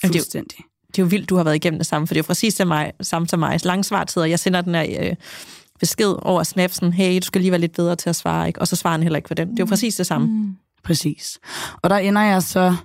[0.00, 0.58] Fuldstændig.
[0.86, 2.54] Det er jo vildt, du har været igennem det samme, for det er jo præcis
[2.54, 3.64] det mig, samme som mig.
[3.64, 5.16] Lang svartid, og jeg sender den her øh,
[5.80, 8.60] besked over snapsen, hey, du skal lige være lidt bedre til at svare, ikke?
[8.60, 9.50] og så svarer han heller ikke på den.
[9.50, 10.26] Det er jo præcis det samme.
[10.26, 10.56] Mm.
[10.84, 11.38] Præcis.
[11.82, 12.76] Og der ender jeg så...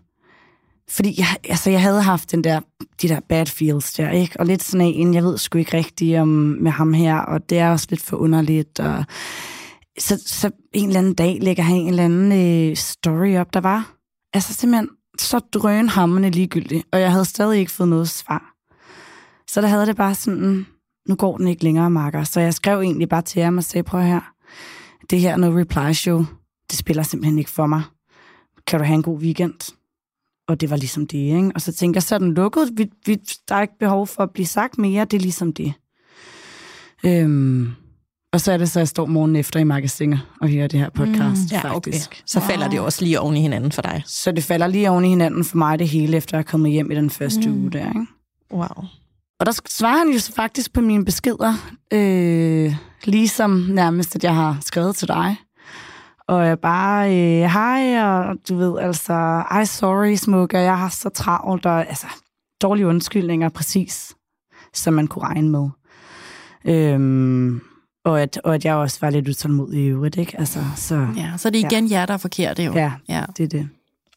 [0.89, 2.60] Fordi jeg, altså, jeg havde haft den der,
[3.01, 4.39] de der bad feels der, ikke?
[4.39, 7.60] Og lidt sådan en, jeg ved sgu ikke rigtigt om med ham her, og det
[7.60, 8.79] er også lidt for underligt.
[8.79, 9.05] Og
[9.99, 12.31] så, så en eller anden dag lægger han en eller anden
[12.69, 13.95] øh, story op, der var
[14.34, 18.55] altså simpelthen så drønhammerne ligegyldigt, og jeg havde stadig ikke fået noget svar.
[19.47, 20.67] Så der havde det bare sådan,
[21.07, 22.23] nu går den ikke længere, Marker.
[22.23, 24.33] Så jeg skrev egentlig bare til ham og sagde, prøv her,
[25.09, 26.25] det her no reply show,
[26.69, 27.81] det spiller simpelthen ikke for mig.
[28.67, 29.75] Kan du have en god weekend?
[30.47, 31.51] Og det var ligesom det, ikke?
[31.55, 32.69] Og så tænker jeg, så er den lukket.
[32.73, 35.05] Vi, vi, der er ikke behov for at blive sagt mere.
[35.05, 35.73] Det er ligesom det.
[37.05, 37.71] Øhm,
[38.33, 40.89] og så er det så, jeg står morgen efter i magasinet og hører det her
[40.89, 41.91] podcast, mm, Ja, okay.
[41.91, 42.23] faktisk.
[42.25, 44.03] Så falder det også lige oven i hinanden for dig.
[44.05, 46.71] Så det falder lige oven i hinanden for mig, det hele, efter jeg er kommet
[46.71, 47.61] hjem i den første mm.
[47.61, 48.05] uge der, ikke?
[48.51, 48.85] Wow.
[49.39, 51.54] Og der svarer han jo så faktisk på mine beskeder,
[51.93, 55.36] øh, ligesom nærmest, at jeg har skrevet til dig.
[56.28, 61.10] Og jeg bare, øh, hej, og du ved, altså, ej, sorry, smukke, jeg har så
[61.10, 62.08] travlt, og altså,
[62.62, 64.15] dårlige undskyldninger, præcis,
[64.74, 65.69] som man kunne regne med.
[66.65, 67.62] Øhm,
[68.06, 70.39] og, at, og at jeg også var lidt utålmodig i øvrigt, ikke?
[70.39, 72.00] Altså, så Ja, så er det igen ja.
[72.00, 72.74] jer, der er forkerte jo.
[72.74, 73.24] ja, ja.
[73.38, 73.69] det er det.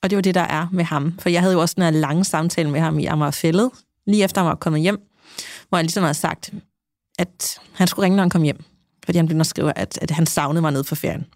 [0.02, 1.14] Og det var det, der er med ham.
[1.18, 3.70] For jeg havde jo også den her lange samtale med ham i Amagerfællet,
[4.06, 4.98] lige efter han var kommet hjem,
[5.68, 6.52] hvor jeg ligesom havde sagt,
[7.18, 8.64] at han skulle ringe, når han kom hjem.
[9.04, 11.26] Fordi han blev at skrive, at, at han savnede mig nede på ferien.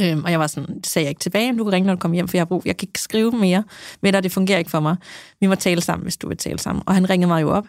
[0.00, 1.94] Øhm, og jeg var sådan, det sagde jeg ikke tilbage, men du kan ringe, når
[1.94, 3.64] du kommer hjem, for jeg har brug, jeg kan ikke skrive mere
[4.00, 4.96] med dig, det fungerer ikke for mig.
[5.40, 6.82] Vi må tale sammen, hvis du vil tale sammen.
[6.86, 7.64] Og han ringede mig jo op.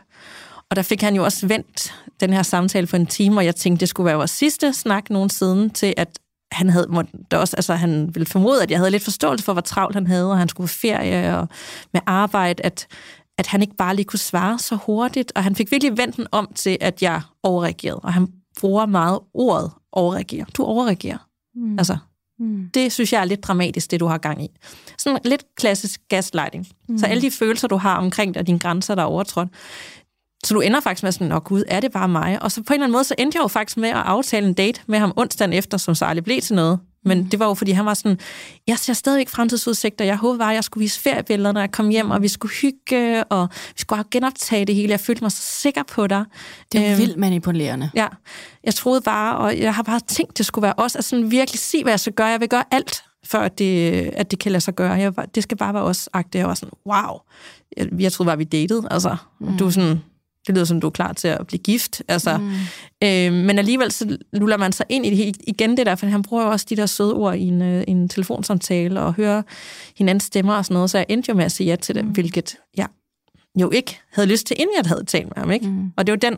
[0.70, 3.56] Og der fik han jo også vendt den her samtale for en time, og jeg
[3.56, 6.20] tænkte, det skulle være vores sidste snak nogensinde til, at
[6.52, 9.54] han havde måtte, der også, altså han ville formode, at jeg havde lidt forståelse for,
[9.54, 11.48] hvor travlt han havde, og han skulle på ferie og
[11.94, 12.88] med arbejde, at,
[13.38, 16.28] at han ikke bare lige kunne svare så hurtigt, og han fik virkelig vendt den
[16.32, 18.28] om til, at jeg overreagerede, og han
[18.60, 20.46] bruger meget ordet overreagerer.
[20.46, 21.28] Du overreagerer.
[21.56, 21.80] Mm.
[21.80, 21.98] Altså,
[22.40, 22.70] mm.
[22.74, 24.50] det synes jeg er lidt dramatisk, det du har gang i.
[24.98, 26.68] Sådan lidt klassisk gaslighting.
[26.90, 26.98] Mm.
[26.98, 29.50] Så alle de følelser, du har omkring dig, dine grænser, der er overtrådt,
[30.46, 32.44] så du ender faktisk med sådan, åh gud, er det bare mig?
[32.44, 34.48] Og så på en eller anden måde, så endte jeg jo faktisk med at aftale
[34.48, 36.80] en date med ham onsdagen efter, som så aldrig blev til noget.
[37.06, 38.20] Men det var jo, fordi han var sådan,
[38.68, 40.06] jeg ser stadigvæk fremtidsudsigter.
[40.06, 42.54] Jeg håbede bare, at jeg skulle vise feriebilleder, når jeg kom hjem, og vi skulle
[42.54, 44.92] hygge, og vi skulle genoptage det hele.
[44.92, 46.26] Jeg følte mig så sikker på dig.
[46.72, 47.92] Det er Øhm, vildt manipulerende.
[47.96, 48.08] Ja,
[48.64, 51.60] jeg troede bare, og jeg har bare tænkt, det skulle være os, at sådan virkelig
[51.60, 52.28] sige, hvad jeg skal gøre.
[52.28, 54.92] Jeg vil gøre alt, at det, at det kan lade sig gøre.
[54.92, 56.36] Jeg, det skal bare være os agtigt.
[56.40, 57.20] Jeg var sådan, wow.
[57.78, 58.88] Jeg, jeg troede bare, vi datede.
[58.92, 59.58] Altså, mm.
[59.58, 60.02] du er sådan,
[60.48, 62.02] det lyder som, du er klar til at blive gift.
[62.08, 62.52] Altså, mm.
[63.04, 66.22] øh, men alligevel så luller man sig ind i det igen det der, for han
[66.22, 69.42] bruger jo også de der søde ord i en, øh, en telefonsamtale og hører
[69.98, 72.06] hinandens stemmer og sådan noget, så jeg endte jo med at sige ja til det,
[72.06, 72.12] mm.
[72.12, 72.88] hvilket jeg
[73.62, 75.52] jo ikke havde lyst til, inden jeg havde talt med ham.
[75.52, 75.68] Ikke?
[75.68, 75.92] Mm.
[75.98, 76.38] Og det var den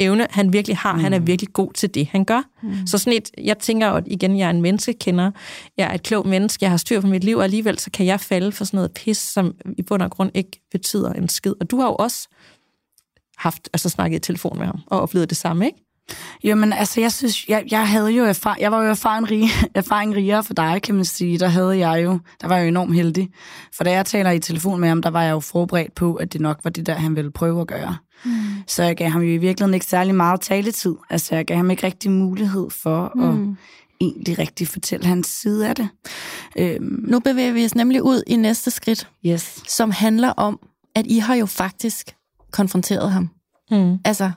[0.00, 0.94] evne, han virkelig har.
[0.94, 1.00] Mm.
[1.00, 2.42] Han er virkelig god til det, han gør.
[2.62, 2.86] Mm.
[2.86, 5.30] Så sådan et, jeg tænker at igen, jeg er en menneskekender.
[5.76, 6.64] Jeg er et klogt menneske.
[6.64, 8.92] Jeg har styr på mit liv, og alligevel så kan jeg falde for sådan noget
[8.92, 11.54] pis, som i bund og grund ikke betyder en skid.
[11.60, 12.28] Og du har jo også
[13.40, 15.78] haft, altså snakket i telefon med ham, og oplevet det samme, ikke?
[16.44, 19.44] Jo, men altså, jeg synes, jeg, jeg havde jo erfar, jeg var jo erfaring, rig,
[19.74, 21.38] erfaring rigere for dig, kan man sige.
[21.38, 23.28] Der havde jeg jo, der var jeg jo enormt heldig.
[23.76, 26.32] For da jeg taler i telefon med ham, der var jeg jo forberedt på, at
[26.32, 27.96] det nok var det der, han ville prøve at gøre.
[28.24, 28.32] Mm.
[28.66, 30.94] Så jeg gav ham jo i virkeligheden ikke særlig meget taletid.
[31.10, 33.22] Altså, jeg gav ham ikke rigtig mulighed for mm.
[33.22, 33.56] at
[34.00, 35.88] egentlig rigtig fortælle hans side af det.
[36.58, 39.62] Øhm, Nu bevæger vi os nemlig ud i næste skridt, yes.
[39.68, 40.58] som handler om,
[40.94, 42.14] at I har jo faktisk
[42.50, 43.30] konfronteret ham.
[43.70, 43.98] Mm.
[44.04, 44.30] Altså,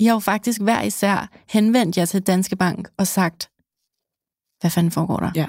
[0.00, 3.50] I har jo faktisk hver især henvendt jer til Danske Bank og sagt,
[4.60, 5.30] hvad fanden foregår der?
[5.34, 5.46] Ja.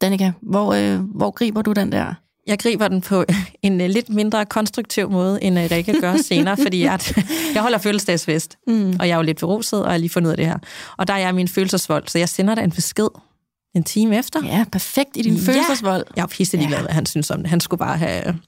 [0.00, 2.14] Danika, hvor, øh, hvor griber du den der?
[2.46, 3.24] Jeg griber den på
[3.62, 7.00] en uh, lidt mindre konstruktiv måde, end uh, Rikke gør senere, fordi jeg,
[7.54, 8.96] jeg holder fødselsdagsfest, mm.
[9.00, 10.58] og jeg er jo lidt beruset, og jeg lige fundet ud af det her.
[10.96, 13.08] Og der er jeg min følelsesvold, så jeg sender dig en besked
[13.76, 14.44] en time efter.
[14.44, 15.52] Ja, perfekt i din Ja.
[15.52, 16.04] følelsesvold.
[16.16, 17.50] Jeg er pisse ligeglad, hvad han synes om det.
[17.50, 18.40] Han skulle bare have...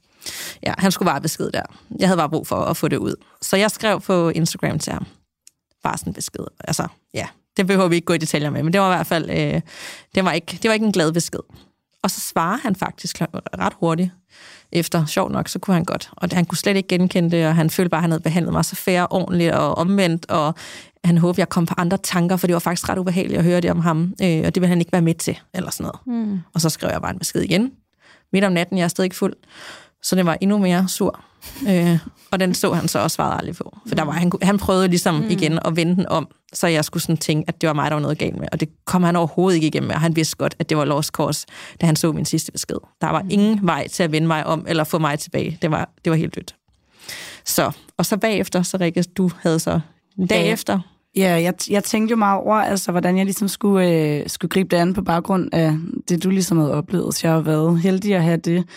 [0.63, 1.63] Ja, han skulle bare besked der.
[1.99, 3.15] Jeg havde bare brug for at få det ud.
[3.41, 5.05] Så jeg skrev på Instagram til ham.
[5.83, 6.45] Bare sådan besked.
[6.63, 7.27] Altså, ja,
[7.57, 9.29] det behøver vi ikke gå i detaljer med, men det var i hvert fald...
[9.29, 9.61] Øh,
[10.15, 11.39] det, var ikke, det var ikke en glad besked.
[12.03, 14.11] Og så svarer han faktisk ret hurtigt
[14.71, 15.05] efter.
[15.05, 16.09] Sjovt nok, så kunne han godt.
[16.11, 18.53] Og han kunne slet ikke genkende det, og han følte bare, at han havde behandlet
[18.53, 20.55] mig så fair ordentligt og omvendt, og
[21.03, 23.61] han håbede, jeg kom på andre tanker, for det var faktisk ret ubehageligt at høre
[23.61, 26.27] det om ham, øh, og det ville han ikke være med til, eller sådan noget.
[26.27, 26.39] Mm.
[26.53, 27.71] Og så skrev jeg bare en besked igen.
[28.33, 29.33] Midt om natten, jeg er stadig ikke fuld,
[30.03, 31.19] så det var endnu mere sur.
[31.69, 31.99] Øh,
[32.31, 33.77] og den så han så også svarede aldrig på.
[33.87, 35.29] For der var, han, han prøvede ligesom mm.
[35.29, 37.95] igen at vende den om, så jeg skulle sådan tænke, at det var mig, der
[37.95, 38.47] var noget galt med.
[38.51, 40.85] Og det kom han overhovedet ikke igennem med, og han vidste godt, at det var
[40.85, 41.47] lost cause,
[41.81, 42.77] da han så min sidste besked.
[43.01, 43.29] Der var mm.
[43.31, 45.57] ingen vej til at vende mig om, eller få mig tilbage.
[45.61, 46.55] Det var, det var helt dødt.
[47.45, 49.79] Så, og så bagefter, så Rikke, du havde så
[50.17, 50.53] en dag Ja.
[50.53, 50.79] efter,
[51.15, 54.75] Ja, jeg, jeg tænkte jo meget over, altså, hvordan jeg ligesom skulle, øh, skulle gribe
[54.75, 55.77] det an på baggrund af
[56.09, 57.15] det, du ligesom havde oplevet.
[57.15, 58.69] Så jeg har været heldig at have det.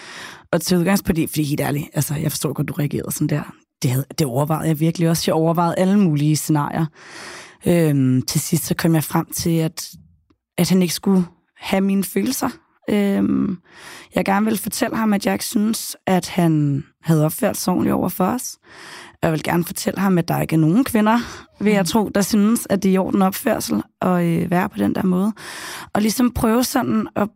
[0.52, 3.54] Og til udgangspunkt, fordi, fordi helt ærligt, altså, jeg forstår godt, du reagerede sådan der.
[3.82, 5.22] Det, havde, det overvejede jeg virkelig også.
[5.26, 6.86] Jeg overvejede alle mulige scenarier.
[7.66, 9.88] Øhm, til sidst så kom jeg frem til, at,
[10.58, 11.24] at han ikke skulle
[11.56, 12.48] have mine følelser.
[12.90, 13.58] Øhm,
[14.14, 17.94] jeg gerne ville fortælle ham, at jeg ikke synes, at han havde opført sig ordentligt
[17.94, 18.58] over for os.
[19.22, 21.18] Jeg vil gerne fortælle ham, at der ikke er nogen kvinder,
[21.60, 24.78] vil jeg tro, der synes, at det er i orden opførsel at øh, være på
[24.78, 25.32] den der måde.
[25.92, 27.28] Og ligesom prøve sådan at,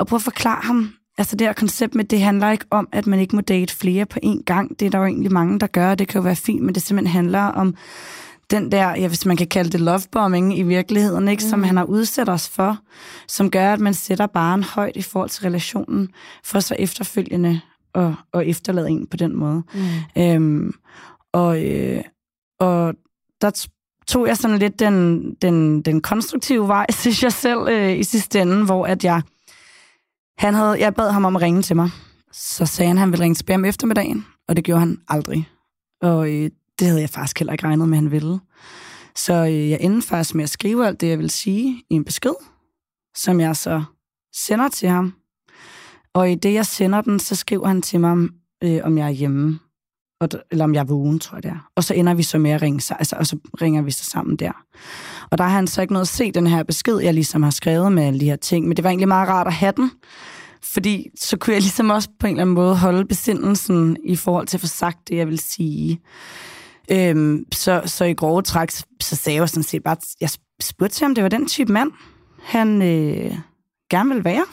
[0.00, 3.06] at prøve at forklare ham, altså det her koncept med, det handler ikke om, at
[3.06, 4.80] man ikke må date flere på én gang.
[4.80, 6.74] Det er der jo egentlig mange, der gør, og det kan jo være fint, men
[6.74, 7.74] det simpelthen handler om
[8.50, 11.50] den der, ja, hvis man kan kalde det lovebombing i virkeligheden, ikke, mm.
[11.50, 12.78] som han har udsat os for,
[13.28, 16.08] som gør, at man sætter baren højt i forhold til relationen,
[16.44, 17.60] for så efterfølgende
[17.94, 19.62] at, at efterlade en på den måde.
[19.74, 20.22] Mm.
[20.22, 20.74] Øhm,
[21.32, 22.02] og, øh,
[22.60, 22.94] og
[23.40, 23.66] der
[24.06, 28.40] tog jeg sådan lidt den, den, den konstruktive vej, synes jeg selv, øh, i sidste
[28.40, 29.22] ende, hvor at jeg,
[30.38, 31.90] han havde, jeg bad ham om at ringe til mig.
[32.32, 35.48] Så sagde han, at han ville ringe tilbage om eftermiddagen, og det gjorde han aldrig.
[36.02, 38.38] Og øh, det havde jeg faktisk heller ikke regnet med, at han ville.
[39.16, 42.04] Så øh, jeg endte faktisk med at skrive alt det, jeg vil sige i en
[42.04, 42.34] besked,
[43.16, 43.82] som jeg så
[44.34, 45.14] sender til ham.
[46.14, 48.28] Og i det, jeg sender den, så skriver han til mig,
[48.64, 49.58] øh, om jeg er hjemme
[50.20, 51.68] og, eller om jeg er vågen, tror jeg det er.
[51.76, 54.04] Og så ender vi så med at ringe, sig- altså, og så ringer vi så
[54.04, 54.52] sammen der.
[55.30, 57.50] Og der har han så ikke noget at se den her besked, jeg ligesom har
[57.50, 59.90] skrevet med alle de her ting, men det var egentlig meget rart at have den,
[60.62, 64.46] fordi så kunne jeg ligesom også på en eller anden måde holde besindelsen i forhold
[64.46, 66.00] til at få sagt det, jeg vil sige.
[66.90, 68.70] Øhm, så, så i grove træk,
[69.00, 71.92] så sagde jeg sådan set bare, jeg spurgte om det var den type mand,
[72.42, 73.38] han øh,
[73.90, 74.44] gerne vil være.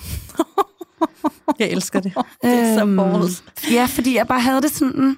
[1.59, 2.13] jeg elsker det.
[2.43, 3.43] Det er så Øhm, balls.
[3.71, 5.17] Ja, fordi jeg bare havde det sådan...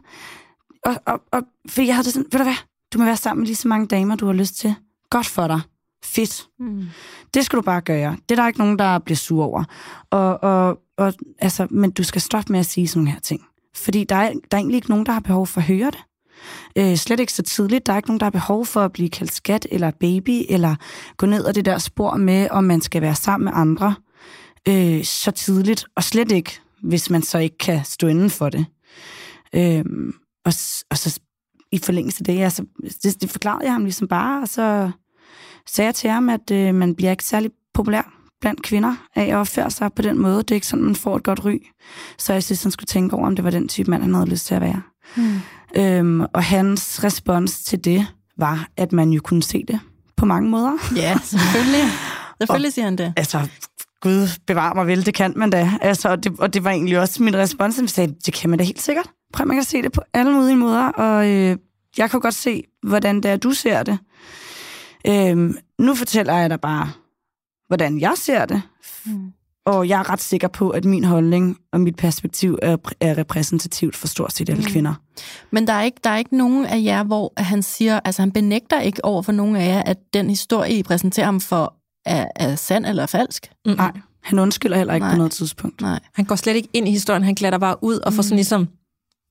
[0.85, 2.55] Og, og, og fordi jeg havde det sådan, ved du hvad,
[2.93, 4.75] du må være sammen med lige så mange damer, du har lyst til.
[5.09, 5.61] Godt for dig.
[6.03, 6.47] Fedt.
[6.59, 6.83] Mm.
[7.33, 8.17] Det skal du bare gøre.
[8.29, 9.63] Det er der ikke nogen, der bliver sur over.
[10.09, 13.41] Og, og, og, altså, men du skal stoppe med at sige sådan nogle her ting.
[13.75, 15.99] Fordi der er, der er egentlig ikke nogen, der har behov for at høre det.
[16.77, 17.85] Øh, slet ikke så tidligt.
[17.85, 20.75] Der er ikke nogen, der har behov for at blive kaldt skat eller baby, eller
[21.17, 23.95] gå ned ad det der spor med, om man skal være sammen med andre
[24.67, 25.85] øh, så tidligt.
[25.95, 28.65] Og slet ikke, hvis man så ikke kan stå inden for det.
[29.55, 29.85] Øh,
[30.45, 30.53] og,
[30.89, 31.19] og så
[31.71, 32.65] i forlængelse af det, altså,
[33.03, 34.91] det, det forklarede jeg ham ligesom bare, og så
[35.67, 39.35] sagde jeg til ham, at øh, man bliver ikke særlig populær blandt kvinder af at
[39.35, 40.37] opføre sig på den måde.
[40.37, 41.57] Det er ikke sådan, man får et godt ry.
[42.17, 44.29] Så jeg synes, han skulle tænke over, om det var den type mand, han havde
[44.29, 44.81] lyst til at være.
[45.15, 45.39] Mm.
[45.77, 48.07] Øhm, og hans respons til det
[48.37, 49.79] var, at man jo kunne se det
[50.15, 50.71] på mange måder.
[50.95, 51.89] Ja, selvfølgelig.
[52.39, 53.13] Selvfølgelig siger han det.
[53.17, 53.49] Altså,
[54.01, 55.71] Gud bevar mig vel, det kan man da.
[55.81, 58.59] Altså, og, det, og det var egentlig også min respons, at sagde, det kan man
[58.59, 59.09] da helt sikkert.
[59.33, 61.57] Prøv, man kan se det på alle mulige måder, og øh,
[61.97, 63.97] jeg kan godt se, hvordan det er, du ser det.
[65.07, 66.91] Øhm, nu fortæller jeg dig bare,
[67.67, 68.61] hvordan jeg ser det.
[69.05, 69.31] Mm.
[69.65, 73.95] Og jeg er ret sikker på, at min holdning og mit perspektiv er, er repræsentativt
[73.95, 74.69] for stort set alle mm.
[74.69, 74.93] kvinder.
[75.51, 78.31] Men der er, ikke, der er ikke nogen af jer, hvor han siger, altså han
[78.31, 81.73] benægter ikke over for nogen af jer, at den historie, I præsenterer ham for,
[82.05, 83.51] er, er sand eller falsk?
[83.65, 83.71] Mm.
[83.71, 83.91] Nej,
[84.23, 85.13] han undskylder heller ikke Nej.
[85.13, 85.81] på noget tidspunkt.
[85.81, 85.99] Nej.
[86.13, 88.23] Han går slet ikke ind i historien, han glatter bare ud og får mm.
[88.23, 88.67] sådan ligesom,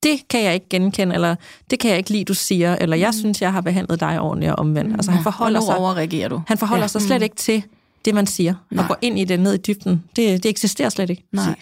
[0.02, 1.34] det kan jeg ikke genkende, eller
[1.70, 3.18] det kan jeg ikke lide, du siger, eller jeg mm.
[3.18, 4.88] synes, jeg har behandlet dig ordentligt og omvendt.
[4.90, 4.94] Mm.
[4.94, 6.42] Altså, han forholder sig, overreagerer du.
[6.46, 6.88] Han forholder ja.
[6.88, 7.24] sig slet mm.
[7.24, 7.64] ikke til
[8.04, 8.82] det, man siger, Nej.
[8.82, 10.04] og går ind i det ned i dybden.
[10.16, 11.24] Det, det eksisterer slet ikke.
[11.32, 11.60] Nej.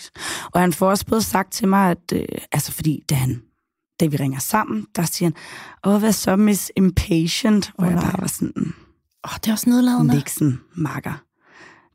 [0.52, 3.42] Og han får også både sagt til mig, at øh, altså fordi da, han,
[4.00, 5.34] da vi ringer sammen, der siger han,
[5.92, 7.72] åh, hvad så, Miss Impatient?
[7.78, 8.74] Og oh, jeg bare var sådan,
[9.24, 10.14] åh, det er også nedladende.
[10.14, 11.22] Nixon, makker.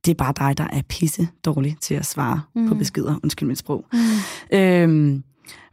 [0.05, 2.67] Det er bare dig, der er pisse dårlig til at svare mm.
[2.67, 3.19] på beskeder.
[3.23, 3.85] Undskyld mit sprog.
[3.93, 4.57] Mm.
[4.57, 5.23] Øhm,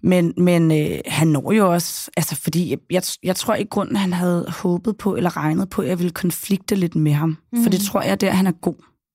[0.04, 4.12] men, men øh, han når jo også, altså fordi jeg, jeg tror i grunden, han
[4.12, 7.36] havde håbet på eller regnet på, at jeg ville konflikte lidt med ham.
[7.52, 7.62] Mm.
[7.62, 8.74] For det tror jeg, der han er god.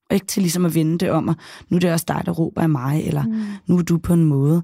[0.10, 1.36] Og ikke til ligesom at vende det om, at
[1.69, 3.43] nu er det også dig, der råber af mig, eller mm.
[3.67, 4.63] nu er du på en måde.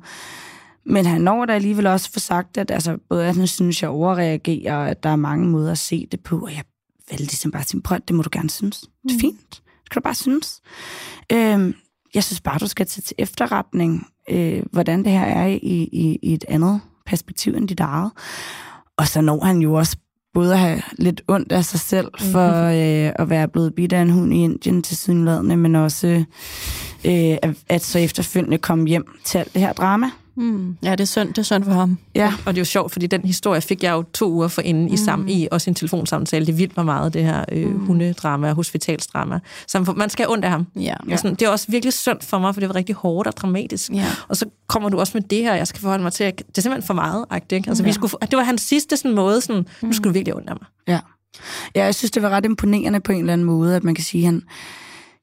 [0.86, 3.90] Men han når da alligevel også for sagt, at altså, både at han synes, jeg
[3.90, 6.64] overreagerer, og at der er mange måder at se det på, og jeg
[7.12, 8.80] valgte ligesom bare sige, prøv, det må du gerne synes.
[8.80, 9.20] Det er mm.
[9.20, 9.62] fint.
[9.84, 10.62] Det kan du bare synes.
[11.32, 11.76] Øhm,
[12.14, 16.20] jeg synes bare, du skal tage til efterretning, øh, hvordan det her er i, i,
[16.22, 18.12] i et andet perspektiv end dit eget.
[18.98, 19.98] Og så når han jo også
[20.34, 24.02] både at have lidt ondt af sig selv for øh, at være blevet bidt af
[24.02, 26.08] en hund i Indien til sydenladende, men også
[27.06, 30.12] øh, at, at så efterfølgende komme hjem til alt det her drama.
[30.38, 30.78] Mm.
[30.84, 31.98] Ja, det er synd, det er synd for ham.
[32.16, 32.34] Ja.
[32.46, 34.86] Og det er jo sjovt, fordi den historie fik jeg jo to uger for inden
[34.86, 34.94] mm.
[34.94, 36.46] i, sammen, i også en telefonsamtale.
[36.46, 37.86] Det vildt mig meget, det her øh, mm.
[37.86, 39.40] hundedrama, hospitalsdrama.
[39.68, 40.68] Så man skal have ondt af ham.
[40.76, 40.96] Ja.
[41.12, 43.38] Og sådan, det er også virkelig synd for mig, for det var rigtig hårdt og
[43.38, 43.92] dramatisk.
[43.92, 44.08] Ja.
[44.28, 46.26] Og så kommer du også med det her, jeg skal forholde mig til.
[46.26, 47.70] Det er simpelthen for meget, ikke?
[47.70, 47.88] Altså, ja.
[47.88, 50.56] vi skulle, det var hans sidste sådan, måde, sådan, nu skulle du virkelig ondt af
[50.56, 50.68] mig.
[50.88, 51.00] Ja.
[51.76, 54.04] ja, jeg synes, det var ret imponerende på en eller anden måde, at man kan
[54.04, 54.42] sige, at han,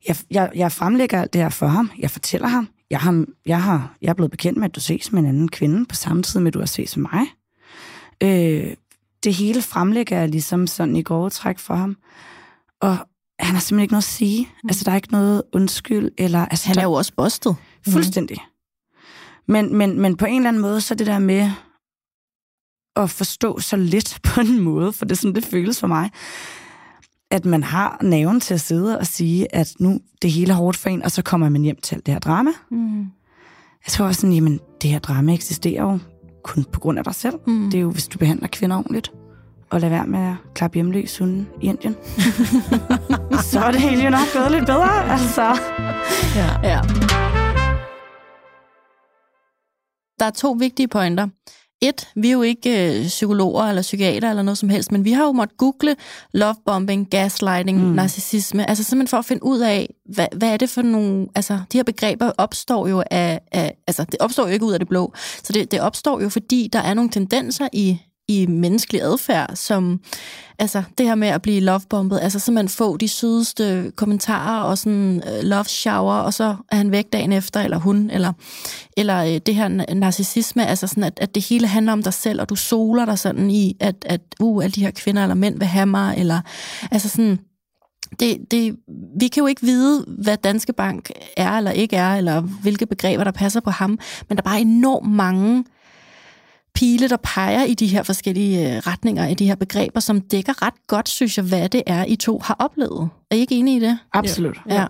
[0.09, 1.90] jeg, jeg, jeg fremlægger alt det her for ham.
[1.98, 5.12] Jeg fortæller ham, jeg, har, jeg, har, jeg er blevet bekendt med, at du ses
[5.12, 7.26] med en anden kvinde på samme tid med, at du har ses med mig.
[8.22, 8.76] Øh,
[9.24, 11.96] det hele fremlægger jeg ligesom sådan i går træk for ham.
[12.81, 12.96] Og
[13.38, 14.48] han har simpelthen ikke noget at sige.
[14.62, 14.68] Mm.
[14.68, 16.11] Altså, der er ikke noget undskyld.
[16.18, 17.57] Eller, altså, han er jo også bustet.
[17.88, 18.38] Fuldstændig.
[18.40, 19.52] Mm.
[19.52, 21.50] Men, men, men på en eller anden måde, så det der med
[22.96, 26.11] at forstå så lidt på en måde, for det er sådan, det føles for mig,
[27.33, 30.77] at man har naven til at sidde og sige, at nu det hele er hårdt
[30.77, 32.51] for en, og så kommer man hjem til alt det her drama.
[32.71, 33.01] Mm.
[33.87, 35.99] Jeg tror også sådan, jamen, det her drama eksisterer jo
[36.45, 37.35] kun på grund af dig selv.
[37.47, 37.64] Mm.
[37.71, 39.12] Det er jo, hvis du behandler kvinder ordentligt,
[39.71, 41.97] og lad være med at klappe hjemløs hunde i Indien.
[43.51, 45.42] så er det hele jo nok gået lidt bedre, altså.
[46.37, 46.68] Ja.
[46.68, 46.81] ja.
[50.18, 51.29] Der er to vigtige pointer
[51.83, 55.12] et, vi er jo ikke øh, psykologer eller psykiater eller noget som helst, men vi
[55.12, 55.97] har jo måttet google
[56.33, 57.95] lovebombing, gaslighting, mm.
[57.95, 61.61] narcissisme, altså simpelthen for at finde ud af, hvad, hvad er det for nogle, altså
[61.73, 64.88] de her begreber opstår jo af, af altså det opstår jo ikke ud af det
[64.88, 65.12] blå,
[65.45, 67.99] så det, det opstår jo, fordi der er nogle tendenser i
[68.40, 70.01] i menneskelig adfærd, som
[70.59, 75.23] altså det her med at blive lovebombet, altså simpelthen få de sødeste kommentarer og sådan
[75.27, 78.33] uh, love shower, og så er han væk dagen efter, eller hun, eller,
[78.97, 82.41] eller uh, det her narcissisme, altså sådan, at, at det hele handler om dig selv,
[82.41, 85.59] og du soler dig sådan i, at, at uh, alle de her kvinder eller mænd
[85.59, 86.41] vil have mig, eller
[86.91, 87.39] altså sådan,
[88.20, 88.76] det, det,
[89.20, 93.24] vi kan jo ikke vide, hvad Danske Bank er eller ikke er, eller hvilke begreber,
[93.24, 95.64] der passer på ham, men der er bare enormt mange
[96.75, 100.62] pile, der peger i de her forskellige øh, retninger, i de her begreber, som dækker
[100.62, 103.09] ret godt, synes jeg, hvad det er, I to har oplevet.
[103.31, 103.99] Er I ikke enige i det?
[104.12, 104.61] Absolut.
[104.68, 104.75] Ja.
[104.75, 104.87] ja.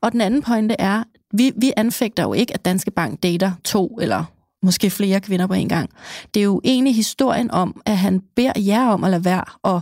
[0.00, 3.98] Og den anden pointe er, vi, vi anfægter jo ikke, at Danske Bank dater to
[4.00, 4.24] eller
[4.64, 5.90] måske flere kvinder på en gang.
[6.34, 9.80] Det er jo egentlig historien om, at han beder jer om at lade være, og,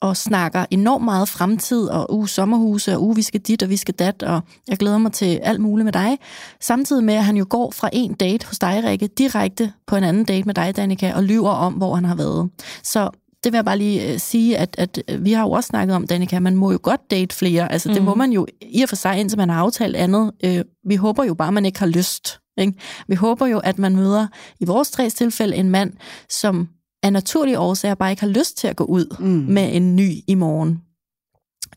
[0.00, 3.76] og snakker enormt meget fremtid, og uh, sommerhuse, og uh, vi skal dit, og vi
[3.76, 6.18] skal dat, og jeg glæder mig til alt muligt med dig.
[6.60, 10.04] Samtidig med, at han jo går fra en date hos dig, Rikke, direkte på en
[10.04, 12.50] anden date med dig, Danika, og lyver om, hvor han har været.
[12.82, 13.10] Så
[13.44, 16.06] det vil jeg bare lige øh, sige, at, at vi har jo også snakket om,
[16.06, 17.72] Danika, man må jo godt date flere.
[17.72, 17.94] Altså, mm.
[17.94, 20.32] det må man jo i og for sig, indtil man har aftalt andet.
[20.44, 22.38] Øh, vi håber jo bare, man ikke har lyst.
[22.58, 22.72] Ikke?
[23.08, 24.26] Vi håber jo, at man møder,
[24.60, 25.92] i vores tre tilfælde, en mand,
[26.28, 26.68] som
[27.02, 29.26] af naturlige årsager bare ikke har lyst til at gå ud mm.
[29.26, 30.80] med en ny i morgen.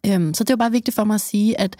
[0.05, 1.75] Øhm, så det er jo bare vigtigt for mig at sige, at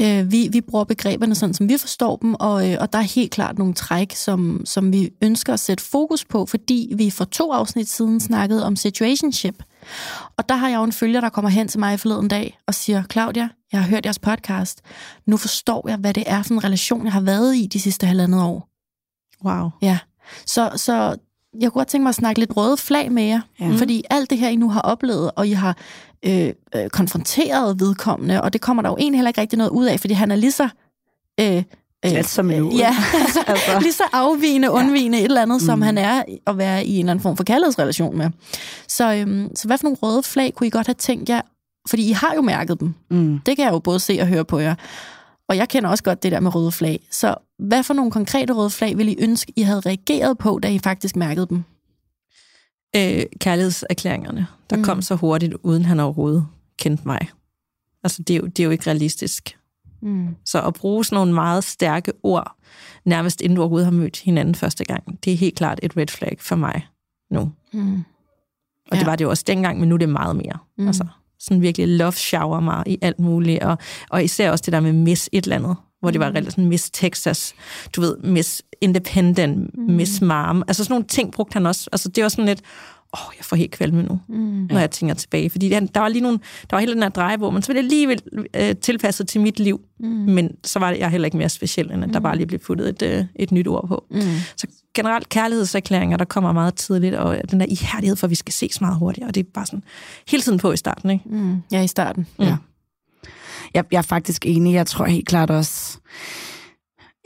[0.00, 3.02] øh, vi, vi bruger begreberne sådan, som vi forstår dem, og, øh, og der er
[3.02, 7.24] helt klart nogle træk, som, som vi ønsker at sætte fokus på, fordi vi for
[7.24, 9.62] to afsnit siden snakkede om situationship.
[10.36, 12.74] Og der har jeg jo en følger, der kommer hen til mig forleden dag og
[12.74, 14.80] siger, Claudia, jeg har hørt jeres podcast.
[15.26, 18.06] Nu forstår jeg, hvad det er for en relation, jeg har været i de sidste
[18.06, 18.68] halvandet år.
[19.44, 19.70] Wow.
[19.82, 19.98] Ja.
[20.46, 21.16] Så, så
[21.60, 23.70] jeg kunne godt tænke mig at snakke lidt røde flag med jer, ja.
[23.76, 25.76] fordi alt det her, I nu har oplevet, og I har
[26.22, 29.86] øh, øh, konfronteret vedkommende, og det kommer der jo egentlig heller ikke rigtig noget ud
[29.86, 30.68] af, fordi han er lige så...
[31.40, 31.62] Øh,
[32.10, 33.78] Glat som en Ja, altså.
[33.82, 35.24] lige så afvigende, undvigende ja.
[35.24, 35.82] et eller andet, som mm.
[35.82, 38.30] han er at være i en eller anden form for kærlighedsrelation med.
[38.88, 41.40] Så, øhm, så hvad for nogle røde flag kunne I godt have tænkt jer?
[41.88, 42.94] Fordi I har jo mærket dem.
[43.10, 43.40] Mm.
[43.46, 44.74] Det kan jeg jo både se og høre på jer.
[45.48, 47.00] Og jeg kender også godt det der med røde flag.
[47.10, 50.68] Så hvad for nogle konkrete røde flag ville I ønske, I havde reageret på, da
[50.68, 51.64] I faktisk mærkede dem?
[52.96, 54.84] Øh, kærlighedserklæringerne, der mm.
[54.84, 56.46] kom så hurtigt, uden han overhovedet
[56.78, 57.28] kendte mig.
[58.04, 59.56] Altså, det er jo, det er jo ikke realistisk.
[60.04, 60.28] Mm.
[60.44, 62.56] Så at bruge sådan nogle meget stærke ord,
[63.04, 66.06] nærmest inden du overhovedet har mødt hinanden første gang, det er helt klart et red
[66.06, 66.86] flag for mig
[67.30, 67.52] nu.
[67.72, 68.04] Mm.
[68.90, 68.98] Og ja.
[68.98, 70.58] det var det jo også dengang, men nu er det meget mere.
[70.78, 70.86] Mm.
[70.86, 71.06] Altså,
[71.38, 73.78] sådan virkelig love shower mig i alt muligt, og,
[74.10, 76.50] og især også det der med Miss et eller andet, hvor det var mm.
[76.50, 77.54] sådan Miss Texas,
[77.96, 79.94] du ved, Miss Independent, mm.
[79.94, 82.62] Miss Mom, altså sådan nogle ting brugte han også, altså det var sådan lidt,
[83.14, 84.66] åh, oh, jeg får helt kvalme nu, mm.
[84.70, 85.50] når jeg tænker tilbage.
[85.50, 87.78] Fordi der var lige nogle, der var hele den her dreje, hvor man så ville
[87.78, 88.22] alligevel
[88.56, 90.06] øh, tilpasset til mit liv, mm.
[90.08, 92.22] men så var det jeg heller ikke mere speciel, end at der mm.
[92.22, 94.04] bare lige blev puttet et, øh, et nyt ord på.
[94.10, 94.20] Mm.
[94.56, 98.52] Så generelt kærlighedserklæringer, der kommer meget tidligt, og den der ihærdighed for, at vi skal
[98.52, 99.82] ses meget hurtigere, og det er bare sådan
[100.28, 101.24] hele tiden på i starten, ikke?
[101.26, 101.62] Mm.
[101.72, 102.26] Ja, i starten.
[102.38, 102.44] Mm.
[102.44, 102.56] Ja.
[103.74, 104.74] Jeg, jeg er faktisk enig.
[104.74, 105.98] Jeg tror helt klart også...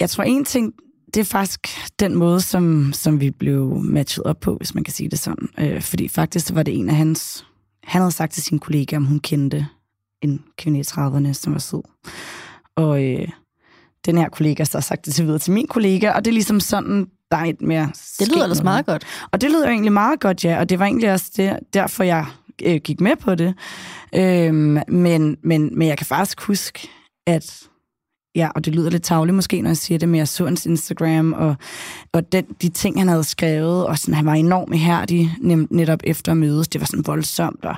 [0.01, 0.73] Jeg tror en ting,
[1.15, 1.69] det er faktisk
[2.01, 5.49] den måde, som, som vi blev matchet op på, hvis man kan sige det sådan.
[5.59, 7.47] Øh, fordi faktisk så var det en af hans...
[7.83, 9.67] Han havde sagt til sin kollega, om hun kendte
[10.23, 11.83] en kvinde i 30'erne, som var sød.
[12.77, 13.29] Og øh,
[14.07, 16.35] den her kollega så har sagt det til videre til min kollega, og det er
[16.35, 17.91] ligesom sådan, der er et mere...
[18.19, 19.05] Det lyder ellers meget godt.
[19.33, 22.05] Og det lyder jo egentlig meget godt, ja, og det var egentlig også det, derfor,
[22.05, 22.27] jeg
[22.63, 23.55] øh, gik med på det.
[24.15, 26.89] Øhm, men, men, men jeg kan faktisk huske,
[27.27, 27.69] at
[28.35, 30.67] ja, og det lyder lidt tavligt måske, når jeg siger det, men jeg så hans
[30.67, 31.57] Instagram, og,
[32.13, 35.37] og den, de ting, han havde skrevet, og sådan, han var enormt ihærdig
[35.71, 36.69] netop efter at mødes.
[36.69, 37.77] Det var sådan voldsomt, og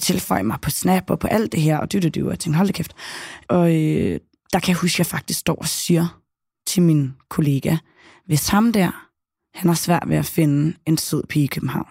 [0.00, 2.56] tilføje mig på Snap og på alt det her, og det, det, og jeg tænkte,
[2.56, 2.94] hold da kæft.
[3.48, 4.20] Og øh,
[4.52, 6.20] der kan jeg huske, at jeg faktisk står og siger
[6.66, 7.76] til min kollega,
[8.26, 9.06] hvis ham der,
[9.54, 11.88] han har svært ved at finde en sød pige i København,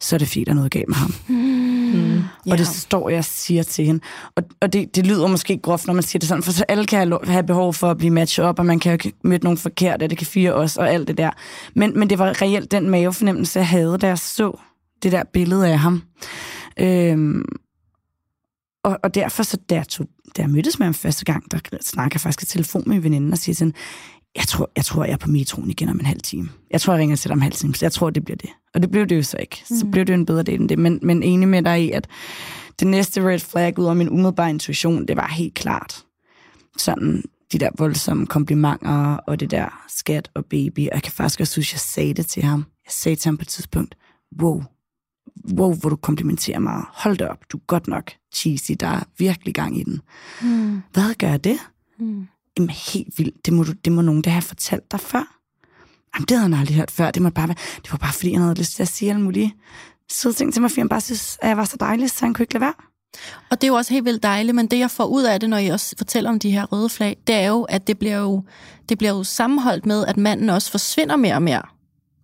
[0.00, 1.14] så er det fint, der er noget galt med ham.
[1.28, 1.53] Mm.
[2.40, 2.56] Og ja.
[2.56, 4.00] det står jeg og siger til hende.
[4.36, 6.86] Og, og det, det lyder måske groft, når man siger det sådan, for så alle
[6.86, 10.08] kan have, have behov for at blive matchet op, og man kan møde nogen forkerte,
[10.08, 11.30] det kan fire os og alt det der.
[11.74, 14.60] Men, men det var reelt den mavefornemmelse, jeg havde, da jeg så
[15.02, 16.02] det der billede af ham.
[16.80, 17.44] Øhm,
[18.84, 20.06] og, og derfor, så da jeg, tog,
[20.36, 23.02] da jeg mødtes med ham første gang, der snakker jeg faktisk i telefon med min
[23.02, 23.74] veninde og siger sådan,
[24.36, 26.48] jeg tror, jeg tror, jeg er på metroen igen om en halv time.
[26.70, 28.36] Jeg tror, jeg ringer til dig om en halv time, så jeg tror, det bliver
[28.36, 28.50] det.
[28.74, 29.62] Og det blev det jo så ikke.
[29.64, 29.90] Så mm.
[29.90, 30.78] blev det jo en bedre del end det.
[30.78, 32.08] Men, men enig med dig i, at
[32.80, 36.04] det næste red flag ud af min umiddelbare intuition, det var helt klart
[36.78, 37.22] sådan
[37.52, 40.88] de der voldsomme komplimenter og det der skat og baby.
[40.88, 42.64] Og jeg kan faktisk også synes, jeg sagde det til ham.
[42.86, 43.94] Jeg sagde til ham på et tidspunkt,
[44.40, 44.62] wow,
[45.52, 46.82] wow, hvor du komplimenterer mig.
[46.88, 50.00] Hold da op, du er godt nok cheesy, der er virkelig gang i den.
[50.42, 50.82] Mm.
[50.92, 51.58] Hvad gør det?
[51.98, 52.26] Mm.
[52.58, 53.46] Jamen, helt vildt.
[53.46, 55.33] Det må, du, det må nogen, der have fortalt dig før.
[56.14, 57.10] Jamen, det havde han aldrig hørt før.
[57.10, 59.22] Det, må bare være, det var bare, fordi han havde lyst til at sige alle
[59.22, 59.54] mulige
[60.12, 62.34] søde ting til mig, fordi han bare synes, at jeg var så dejlig, så han
[62.34, 62.74] kunne ikke lade være.
[63.50, 65.50] Og det er jo også helt vildt dejligt, men det jeg får ud af det,
[65.50, 68.16] når jeg også fortæller om de her røde flag, det er jo, at det bliver
[68.16, 68.42] jo,
[68.88, 71.62] det bliver jo sammenholdt med, at manden også forsvinder mere og mere.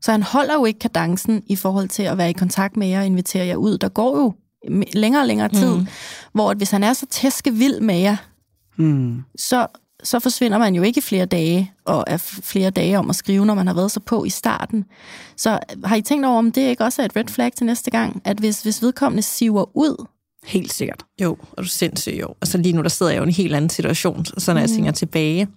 [0.03, 3.01] Så han holder jo ikke kadencen i forhold til at være i kontakt med jer
[3.01, 3.79] og invitere jer ud.
[3.79, 4.35] Der går jo
[4.95, 5.87] længere og længere tid, mm.
[6.33, 8.17] hvor at hvis han er så tæske vild med jer,
[8.77, 9.23] mm.
[9.39, 9.67] så,
[10.03, 13.55] så forsvinder man jo ikke flere dage, og er flere dage om at skrive, når
[13.55, 14.85] man har været så på i starten.
[15.37, 17.91] Så har I tænkt over, om det ikke også er et red flag til næste
[17.91, 18.23] gang?
[18.25, 20.07] At hvis, hvis vedkommende siver ud,
[20.45, 21.05] Helt sikkert.
[21.23, 22.29] Jo, og du sindssygt jo.
[22.43, 24.61] Altså lige nu, der sidder jeg jo i en helt anden situation, så når mm.
[24.61, 25.49] jeg tænker tilbage,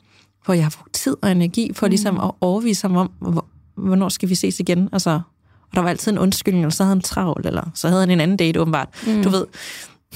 [0.46, 2.20] hvor jeg har brugt tid og energi ligesom mm.
[2.20, 4.90] at overvise ham om, hvor, hvornår skal vi ses igen?
[4.94, 5.22] Altså,
[5.62, 8.10] og der var altid en undskyldning, eller så havde han travlt, eller så havde han
[8.10, 8.90] en anden date åbenbart.
[9.08, 9.24] Mm.
[9.24, 9.46] Du ved,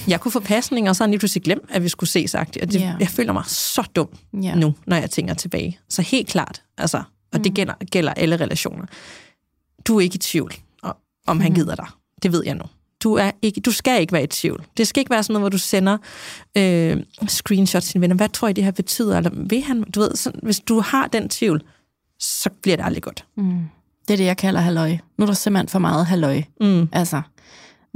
[0.08, 2.36] jeg kunne få pasning, og så har lige pludselig glemt, at vi skulle ses.
[2.36, 2.96] Og det, Ja.
[3.00, 4.08] Jeg føler mig så dum
[4.44, 4.56] Ja.
[4.56, 5.80] nu, når jeg tænker tilbage.
[5.90, 8.86] Så helt klart, altså, og det gælder, gælder alle relationer.
[9.88, 10.54] Du er ikke i tvivl
[11.28, 11.88] om, han gider dig.
[12.24, 12.64] Det ved jeg nu.
[13.04, 14.66] Du, er ikke, du skal ikke være i tvivl.
[14.78, 15.98] Det skal ikke være sådan noget, hvor du sender
[16.58, 18.16] øh, screenshots til dine venner.
[18.16, 19.18] Hvad tror I, det her betyder?
[19.18, 19.84] Eller vil han?
[19.84, 21.62] Du ved, sådan, hvis du har den tvivl,
[22.20, 23.26] så bliver det aldrig godt.
[24.08, 24.98] Det er det, jeg kalder halløj.
[25.18, 26.42] Nu er der simpelthen for meget halløj.
[26.62, 26.90] Mm.
[26.92, 27.22] Altså,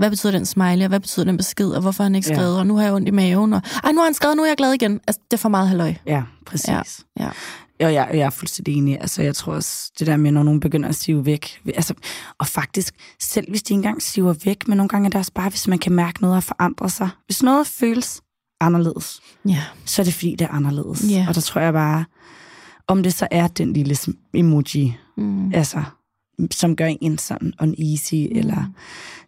[0.01, 2.35] hvad betyder den smiley, og hvad betyder den besked, og hvorfor har han ikke Ja.
[2.35, 4.43] skrevet, og nu har jeg ondt i maven, og ej, nu har han skrevet, nu
[4.43, 4.99] er jeg glad igen.
[5.07, 5.93] Altså, det er for meget halløj.
[6.05, 6.67] Ja, præcis.
[6.69, 6.81] Ja,
[7.19, 7.29] ja.
[7.85, 8.97] Og jeg, jeg er fuldstændig enig.
[9.01, 11.61] Altså, jeg tror også, det der med, når nogen begynder at sive væk.
[11.75, 11.93] Altså,
[12.39, 15.31] og faktisk, selv hvis de ikke engang siver væk, men nogle gange er det også
[15.35, 17.09] bare, hvis man kan mærke noget har forandret sig.
[17.25, 18.21] Hvis noget føles
[18.61, 19.63] anderledes, Ja.
[19.85, 21.03] så er det fordi, det er anderledes.
[21.09, 21.25] Ja.
[21.29, 22.05] Og der tror jeg bare,
[22.87, 23.95] om det så er den lille
[24.33, 25.53] emoji, Mm.
[25.53, 25.83] altså,
[26.51, 28.37] som gør en sådan uneasy, mm.
[28.37, 28.73] eller,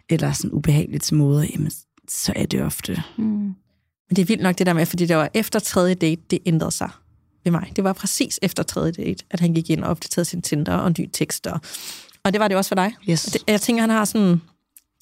[0.09, 1.71] eller sådan ubehageligt til mode, jamen,
[2.09, 3.03] så er det ofte.
[3.17, 3.23] Mm.
[4.09, 6.39] Men det er vildt nok det der med, fordi det var efter tredje date, det
[6.45, 6.89] ændrede sig
[7.43, 7.71] ved mig.
[7.75, 10.93] Det var præcis efter tredje date, at han gik ind og opdaterede sin Tinder og
[10.99, 11.59] nye tekster.
[12.23, 12.93] Og det var det også for dig.
[13.09, 13.23] Yes.
[13.23, 14.41] Det, jeg tænker, han har sådan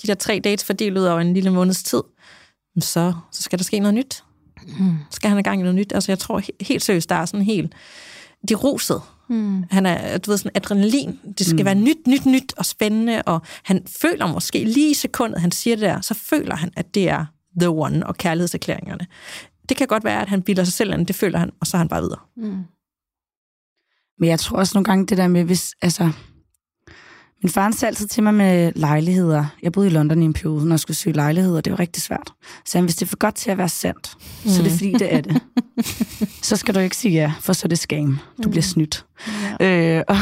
[0.02, 2.02] de der tre dates fordelt ud over en lille måneds tid.
[2.80, 4.24] Så, så skal der ske noget nyt.
[4.80, 4.96] Mm.
[5.10, 5.92] Så skal han have gang i noget nyt.
[5.94, 7.74] Altså, jeg tror he- helt seriøst, der er sådan helt...
[8.50, 9.02] De er ruset.
[9.32, 9.64] Mm.
[9.72, 11.20] Han er, du ved, sådan adrenalin.
[11.38, 11.66] Det skal mm.
[11.66, 15.76] være nyt, nyt, nyt og spændende, og han føler måske lige i sekundet, han siger
[15.76, 17.26] det der, så føler han, at det er
[17.60, 19.08] the one og kærlighedserklæringerne.
[19.70, 21.78] Det kan godt være, at han bilder sig selv ind, det føler han, og så
[21.78, 22.20] er han bare videre.
[22.38, 22.64] Mm.
[24.20, 26.12] Men jeg tror også nogle gange det der med, hvis, altså...
[27.44, 29.46] Min far sagde altid til mig med lejligheder.
[29.64, 31.62] Jeg boede i London i en periode, når jeg skulle søge lejligheder.
[31.62, 32.34] Det var rigtig svært.
[32.66, 34.50] Så han, hvis det er for godt til at være sandt, mm.
[34.50, 35.42] så er det fordi, det er det.
[36.50, 38.20] så skal du ikke sige ja, for så er det scam.
[38.44, 39.06] Du bliver snydt.
[39.60, 39.98] Ja.
[39.98, 40.18] Øh, og,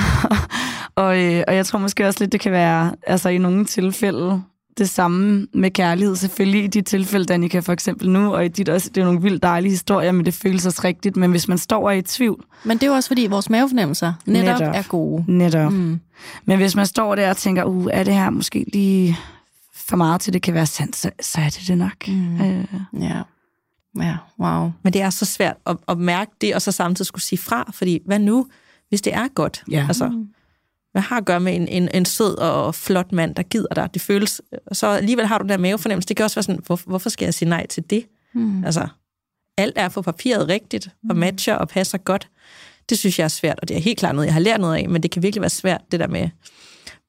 [0.95, 4.43] og, øh, og jeg tror måske også lidt, det kan være altså i nogle tilfælde
[4.78, 6.15] det samme med kærlighed.
[6.15, 9.22] Selvfølgelig i de tilfælde, Danika for eksempel nu, og i dit også, det er nogle
[9.22, 11.15] vildt dejlige historier, men det føles også rigtigt.
[11.17, 13.49] Men hvis man står og er i tvivl, Men det er jo også, fordi vores
[13.49, 14.76] mavefornemmelser netop, Netop.
[14.76, 15.24] er gode.
[15.28, 15.72] netop.
[15.72, 15.78] Mm.
[15.80, 15.99] Mm.
[16.45, 19.17] Men hvis man står der og tænker, uh, er det her måske lige
[19.76, 22.07] for meget til, det kan være sandt, så, så er det det nok.
[22.07, 22.41] Mm.
[22.41, 22.65] Øh,
[22.99, 23.22] Ja.
[23.99, 24.72] Ja, wow.
[24.84, 27.72] Men det er så svært at, at mærke det, og så samtidig skulle sige fra,
[27.74, 28.47] fordi hvad nu,
[28.89, 29.63] hvis det er godt?
[29.72, 29.86] Ja.
[29.88, 30.26] Altså,
[30.92, 33.90] hvad har at gøre med en, en, en sød og flot mand, der gider dig?
[33.94, 36.08] Det føles, så alligevel har du den der mavefornemmelse.
[36.08, 38.06] Det kan også være sådan, hvor, hvorfor skal jeg sige nej til det?
[38.34, 38.64] Mm.
[38.64, 38.88] Altså,
[39.58, 42.30] alt er på papiret rigtigt, og matcher og passer godt.
[42.90, 44.76] Det synes jeg er svært, og det er helt klart noget, jeg har lært noget
[44.76, 46.30] af, men det kan virkelig være svært, det der med,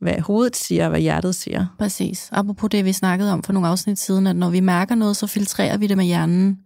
[0.00, 1.66] hvad hovedet siger, og hvad hjertet siger.
[1.78, 2.28] Præcis.
[2.32, 5.26] Apropos det, vi snakkede om for nogle afsnit siden, at når vi mærker noget, så
[5.26, 6.58] filtrerer vi det med hjernen.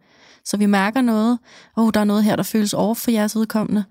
[0.44, 1.38] Så vi mærker noget,
[1.76, 3.84] åh, oh, der er noget her, der føles over for jeres udkommende.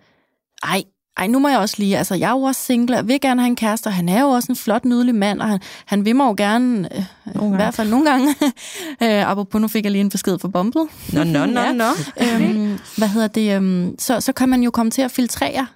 [0.64, 0.84] Ej,
[1.18, 3.42] ej, nu må jeg også lige, altså jeg er jo også single, jeg vil gerne
[3.42, 6.06] have en kæreste, og han er jo også en flot, nydelig mand, og han, han
[6.06, 7.04] vil mig jo gerne, øh,
[7.36, 8.36] Nogle i hvert fald nogle gange.
[9.04, 10.88] øh, apropos, nu fik jeg lige en besked fra Bumble.
[11.14, 11.90] Nå, nå, nå, nå.
[12.22, 13.56] øhm, hvad hedder det?
[13.56, 15.68] Øhm, så, så kan man jo komme til at filtrere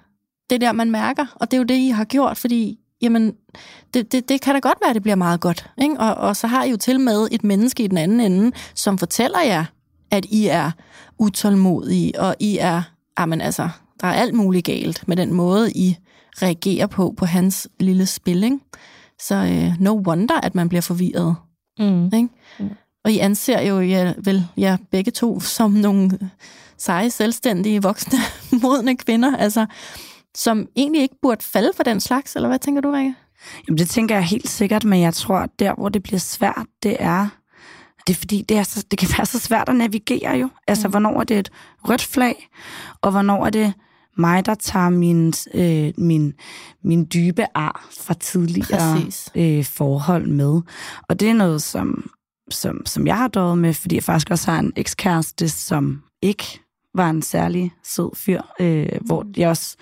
[0.50, 1.26] det der, man mærker.
[1.34, 3.32] Og det er jo det, I har gjort, fordi jamen,
[3.94, 5.70] det, det, det kan da godt være, at det bliver meget godt.
[5.82, 5.96] Ikke?
[5.98, 8.98] Og, og så har I jo til med et menneske i den anden ende, som
[8.98, 9.64] fortæller jer,
[10.10, 10.70] at I er
[11.18, 12.82] utålmodige, og I er,
[13.18, 13.68] jamen altså,
[14.00, 15.96] der er alt muligt galt med den måde, I
[16.42, 18.44] reagerer på, på hans lille spil.
[18.44, 18.58] Ikke?
[19.20, 21.36] Så øh, no wonder, at man bliver forvirret.
[21.78, 22.04] Mm.
[22.04, 22.28] Ikke?
[23.04, 26.18] Og I anser jo ja, vel jer begge to som nogle
[26.78, 28.18] seje, selvstændige, voksne,
[28.62, 29.66] modne kvinder, altså,
[30.36, 33.14] som egentlig ikke burde falde for den slags, eller hvad tænker du, Rikke?
[33.68, 36.66] Jamen, det tænker jeg helt sikkert, men jeg tror, at der, hvor det bliver svært,
[36.82, 37.28] det er,
[38.06, 40.48] det er fordi, det, er så, det kan være så svært at navigere jo.
[40.66, 40.92] Altså, mm.
[40.92, 41.50] hvornår er det et
[41.88, 42.48] rødt flag,
[43.02, 43.72] og hvornår er det
[44.18, 46.34] mig, der tager min, øh, min,
[46.84, 49.30] min dybe ar fra tidligere Præcis.
[49.34, 50.60] øh, forhold med.
[51.08, 52.10] Og det er noget, som,
[52.50, 56.60] som, som jeg har døjet med, fordi jeg faktisk også har en ekskæreste, som ikke
[56.94, 59.76] var en særlig sød fyr, øh, hvor jeg også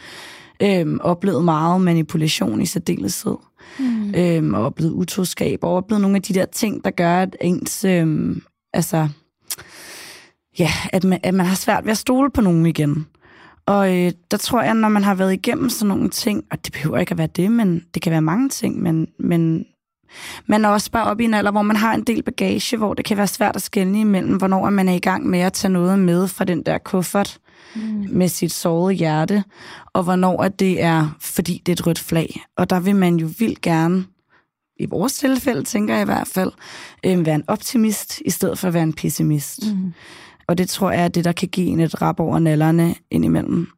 [0.62, 3.36] øh, oplevede meget manipulation i særdeleshed
[3.78, 4.14] Mm.
[4.14, 7.84] øhm, og oplevet utroskab, og oplevet nogle af de der ting, der gør, at ens,
[7.84, 9.08] øhm, altså,
[10.58, 13.06] ja, at man, at man har svært ved at stole på nogen igen.
[13.66, 16.72] Og øh, der tror jeg, når man har været igennem sådan nogle ting, og det
[16.72, 19.66] behøver ikke at være det, men det kan være mange ting, men, men
[20.46, 22.94] man er også bare oppe i en alder, hvor man har en del bagage, hvor
[22.94, 25.72] det kan være svært at skelne imellem, hvornår man er i gang med at tage
[25.72, 27.38] noget med fra den der kuffert
[27.74, 28.06] mm.
[28.10, 29.44] med sit sårede hjerte,
[29.92, 32.40] og hvornår at det er, fordi det er et rødt flag.
[32.56, 34.04] Og der vil man jo vildt gerne,
[34.78, 36.52] i vores tilfælde tænker jeg i hvert fald,
[37.04, 39.60] øh, være en optimist, i stedet for at være en pessimist.
[39.74, 39.92] Mm.
[40.48, 43.68] Og det tror jeg er det, der kan give en et rap over nallerne indimellem.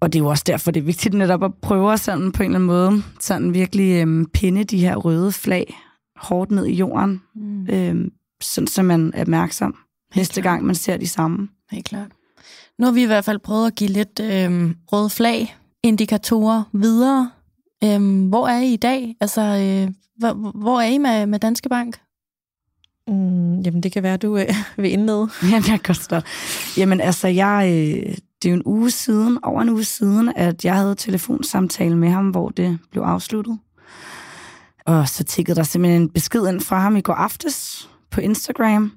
[0.00, 2.42] og det er jo også derfor, det er vigtigt netop at prøve at sådan på
[2.42, 5.76] en eller anden måde, sådan virkelig øhm, pinde de her røde flag
[6.16, 7.66] hårdt ned i jorden, mm.
[7.70, 8.12] øhm,
[8.42, 9.74] sådan så man er opmærksom
[10.16, 11.48] næste gang, man ser de samme.
[11.70, 12.10] Helt klart.
[12.78, 17.30] Nu har vi i hvert fald prøvet at give lidt øhm, røde flag, indikatorer videre.
[17.84, 19.16] Øhm, hvor er I i dag?
[19.20, 22.00] Altså, øh, hvor, hvor er I med, med Danske Bank?
[23.08, 25.28] Mm, jamen, det kan være, du øh, vil indlede.
[25.42, 26.26] Jamen, jeg kan godt starte.
[26.76, 30.64] Jamen, altså, jeg, øh, det er jo en uge siden, over en uge siden, at
[30.64, 33.58] jeg havde telefonsamtale med ham, hvor det blev afsluttet.
[34.86, 38.92] Og så tikkede der simpelthen en besked ind fra ham i går aftes på Instagram,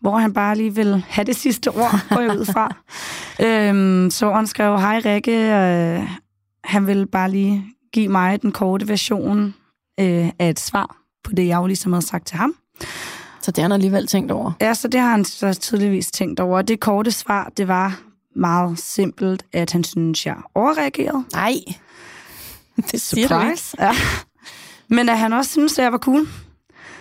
[0.00, 2.76] hvor han bare lige vil have det sidste ord, går jeg ud fra.
[3.46, 6.08] øhm, så han skrev, hej Rikke, øh,
[6.64, 9.54] han vil bare lige give mig den korte version
[10.00, 12.54] øh, af et svar på det, jeg jo ligesom havde sagt til ham.
[13.42, 14.52] Så det har han alligevel tænkt over?
[14.60, 16.62] Ja, så det har han så tydeligvis tænkt over.
[16.62, 18.00] Det korte svar, det var
[18.36, 21.24] meget simpelt, at han synes, jeg overreagerede.
[21.32, 21.54] Nej,
[22.90, 23.76] det siger Surprise.
[23.80, 23.92] Ja.
[24.88, 26.28] Men at han også synes, at jeg var cool.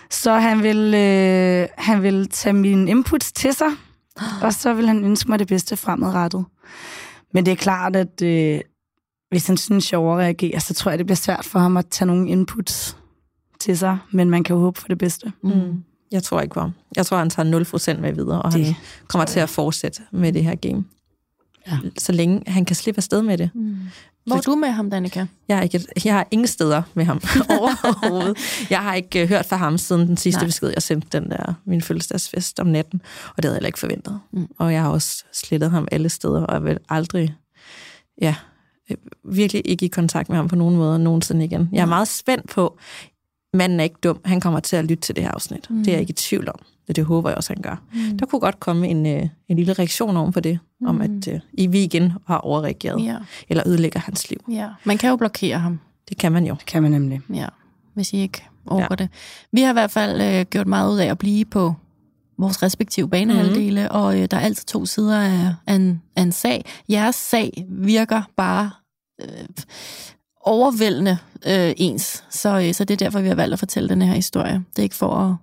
[0.10, 3.70] Så han vil, øh, han vil tage mine inputs til sig,
[4.42, 6.46] og så vil han ønske mig det bedste fremadrettet.
[7.34, 8.60] Men det er klart, at øh,
[9.30, 12.06] hvis han synes, jeg overreagerer, så tror jeg, det bliver svært for ham at tage
[12.06, 12.98] nogle inputs
[13.66, 15.32] til sig, men man kan jo håbe for det bedste.
[15.44, 15.84] Mm.
[16.12, 16.74] Jeg tror ikke på ham.
[16.96, 18.76] Jeg tror, han tager 0% med videre, og det han
[19.08, 20.86] kommer til at fortsætte med det her game.
[21.68, 21.78] Ja.
[21.98, 23.50] Så længe han kan slippe afsted med det.
[23.54, 23.78] Mm.
[24.26, 25.26] Hvor er du med ham, Danika?
[25.48, 27.22] Jeg har, ikke, jeg har ingen steder med ham
[27.60, 28.38] overhovedet.
[28.70, 30.48] Jeg har ikke uh, hørt fra ham siden den sidste Nej.
[30.48, 33.80] besked, jeg sendte den der, min fødselsdagsfest om natten, og det havde jeg heller ikke
[33.80, 34.20] forventet.
[34.34, 34.48] Mm.
[34.58, 37.36] Og jeg har også slettet ham alle steder, og jeg vil aldrig,
[38.22, 38.36] ja,
[38.92, 41.70] øh, virkelig ikke i kontakt med ham på nogen måde nogensinde igen.
[41.72, 42.78] Jeg er meget spændt på,
[43.56, 45.70] manden er ikke dum, han kommer til at lytte til det her afsnit.
[45.70, 45.78] Mm.
[45.78, 46.60] Det er jeg ikke i tvivl om.
[46.88, 47.82] Det, det håber jeg også, han gør.
[47.94, 48.18] Mm.
[48.18, 50.88] Der kunne godt komme en, øh, en lille reaktion oven på det, mm.
[50.88, 53.18] om at øh, I vi igen har overreageret, ja.
[53.50, 54.40] eller ødelægger hans liv.
[54.52, 54.70] Ja.
[54.84, 55.80] Man kan jo blokere ham.
[56.10, 56.56] Det kan man jo.
[56.60, 57.22] Det kan man nemlig.
[57.34, 57.48] Ja,
[57.94, 59.04] hvis I ikke overgår ja.
[59.04, 59.10] det.
[59.52, 61.74] Vi har i hvert fald øh, gjort meget ud af at blive på
[62.38, 63.96] vores respektive banehalvdele, mm.
[63.96, 66.66] og øh, der er altid to sider af, af, en, af en sag.
[66.90, 68.72] Jeres sag virker bare
[69.22, 69.28] øh,
[70.46, 71.18] overvældende
[71.48, 74.14] øh, ens, så, øh, så det er derfor, vi har valgt at fortælle den her
[74.14, 74.64] historie.
[74.70, 75.36] Det er ikke for at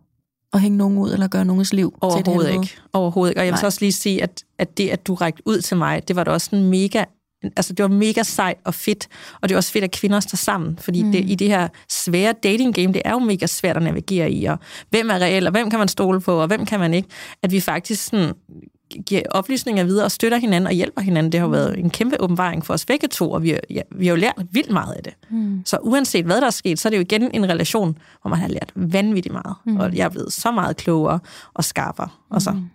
[0.54, 2.76] at hænge nogen ud, eller gøre nogens liv Overhovedet til ikke.
[2.92, 3.40] Overhovedet ikke.
[3.40, 5.76] Og jeg vil så også lige sige, at, at det, at du rækte ud til
[5.76, 7.04] mig, det var da også en mega
[7.56, 9.08] altså det var mega sejt og fedt,
[9.40, 11.12] og det er også fedt, at kvinder står sammen, fordi mm.
[11.12, 14.44] det, i det her svære dating game, det er jo mega svært at navigere i,
[14.44, 14.58] og
[14.90, 17.08] hvem er reelt, og hvem kan man stole på, og hvem kan man ikke,
[17.42, 18.34] at vi faktisk sådan
[19.06, 21.32] giver oplysninger videre og støtter hinanden og hjælper hinanden.
[21.32, 24.06] Det har været en kæmpe åbenbaring for os begge to, og vi har, ja, vi
[24.06, 25.12] har jo lært vildt meget af det.
[25.30, 25.62] Mm.
[25.64, 28.38] Så uanset hvad der er sket, så er det jo igen en relation, hvor man
[28.38, 29.54] har lært vanvittigt meget.
[29.64, 29.76] Mm.
[29.76, 31.20] Og jeg er blevet så meget klogere
[31.54, 32.08] og skarpere.
[32.30, 32.50] Og så.
[32.50, 32.68] Mm.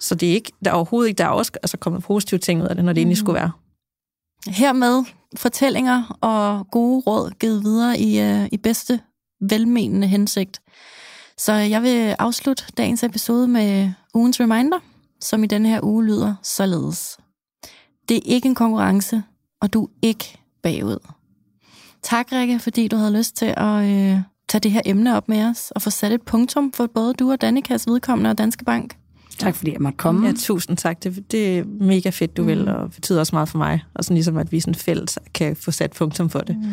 [0.00, 2.62] Så det er ikke, der er overhovedet ikke, der er også altså, kommet positive ting
[2.62, 3.02] ud af det, når det mm.
[3.02, 3.50] egentlig skulle være.
[4.46, 5.04] Hermed
[5.36, 9.00] fortællinger og gode råd givet videre i, uh, i bedste
[9.40, 10.60] velmenende hensigt.
[11.38, 14.78] Så jeg vil afslutte dagens episode med ugens reminder
[15.24, 17.18] som i denne her uge lyder således.
[18.08, 19.22] Det er ikke en konkurrence,
[19.60, 20.98] og du er ikke bagud.
[22.02, 24.18] Tak, Rikke, fordi du havde lyst til at øh,
[24.48, 27.32] tage det her emne op med os og få sat et punktum for både du
[27.32, 28.96] og Danikas vedkommende og Danske Bank.
[29.38, 30.26] Tak fordi jeg måtte komme.
[30.26, 31.04] Ja, tusind tak.
[31.04, 32.48] Det, det er mega fedt, du mm.
[32.48, 33.84] vil, og betyder også meget for mig.
[33.94, 36.56] Og sådan ligesom, at vi sådan fælles kan få sat punktum for det.
[36.56, 36.64] Mm.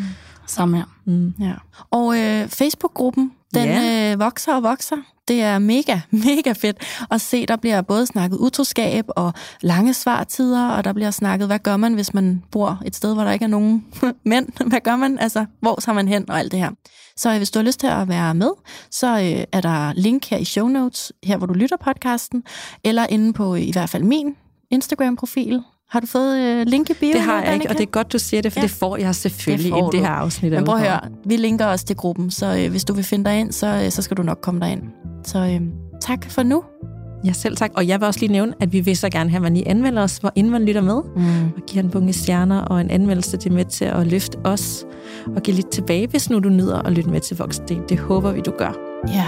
[0.47, 0.85] Samme her.
[1.05, 1.33] Mm.
[1.39, 1.53] Ja.
[1.91, 4.13] Og øh, Facebook-gruppen, den yeah.
[4.13, 4.97] øh, vokser og vokser.
[5.27, 6.77] Det er mega, mega fedt
[7.11, 11.59] at se, der bliver både snakket utroskab og lange svartider, og der bliver snakket, hvad
[11.59, 13.85] gør man, hvis man bor et sted, hvor der ikke er nogen
[14.25, 14.69] mænd?
[14.69, 15.19] Hvad gør man?
[15.19, 16.71] Altså, hvor tager man hen og alt det her?
[17.17, 18.49] Så hvis du har lyst til at være med,
[18.91, 22.43] så øh, er der link her i show notes, her hvor du lytter podcasten,
[22.83, 24.35] eller inde på i hvert fald min
[24.71, 27.13] Instagram-profil, har du fået øh, link i bio?
[27.13, 28.63] Det har jeg ikke, og det er godt, du siger det, for ja.
[28.63, 30.51] det får jeg selvfølgelig det i det her afsnit.
[30.51, 33.29] Men prøv at høre, vi linker også til gruppen, så øh, hvis du vil finde
[33.29, 34.81] dig ind, så, øh, så skal du nok komme derind.
[35.25, 35.61] Så øh,
[36.01, 36.63] tak for nu.
[37.25, 37.71] Ja, selv tak.
[37.73, 39.67] Og jeg vil også lige nævne, at vi vil så gerne have, at man lige
[39.67, 41.45] anmelder os, hvor inden man lytter med, mm.
[41.45, 44.85] og giver en bunke stjerner og en anmeldelse til med til at løfte os,
[45.35, 47.59] og give lidt tilbage, hvis nu du nyder at lytte med til Vox.
[47.67, 48.77] Det, det håber vi, du gør.
[49.07, 49.25] Ja.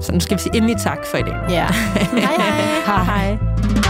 [0.00, 1.36] Så nu skal vi sige endelig tak for i dag.
[1.50, 1.66] Ja.
[1.72, 3.04] hej hej.
[3.04, 3.85] hej hej.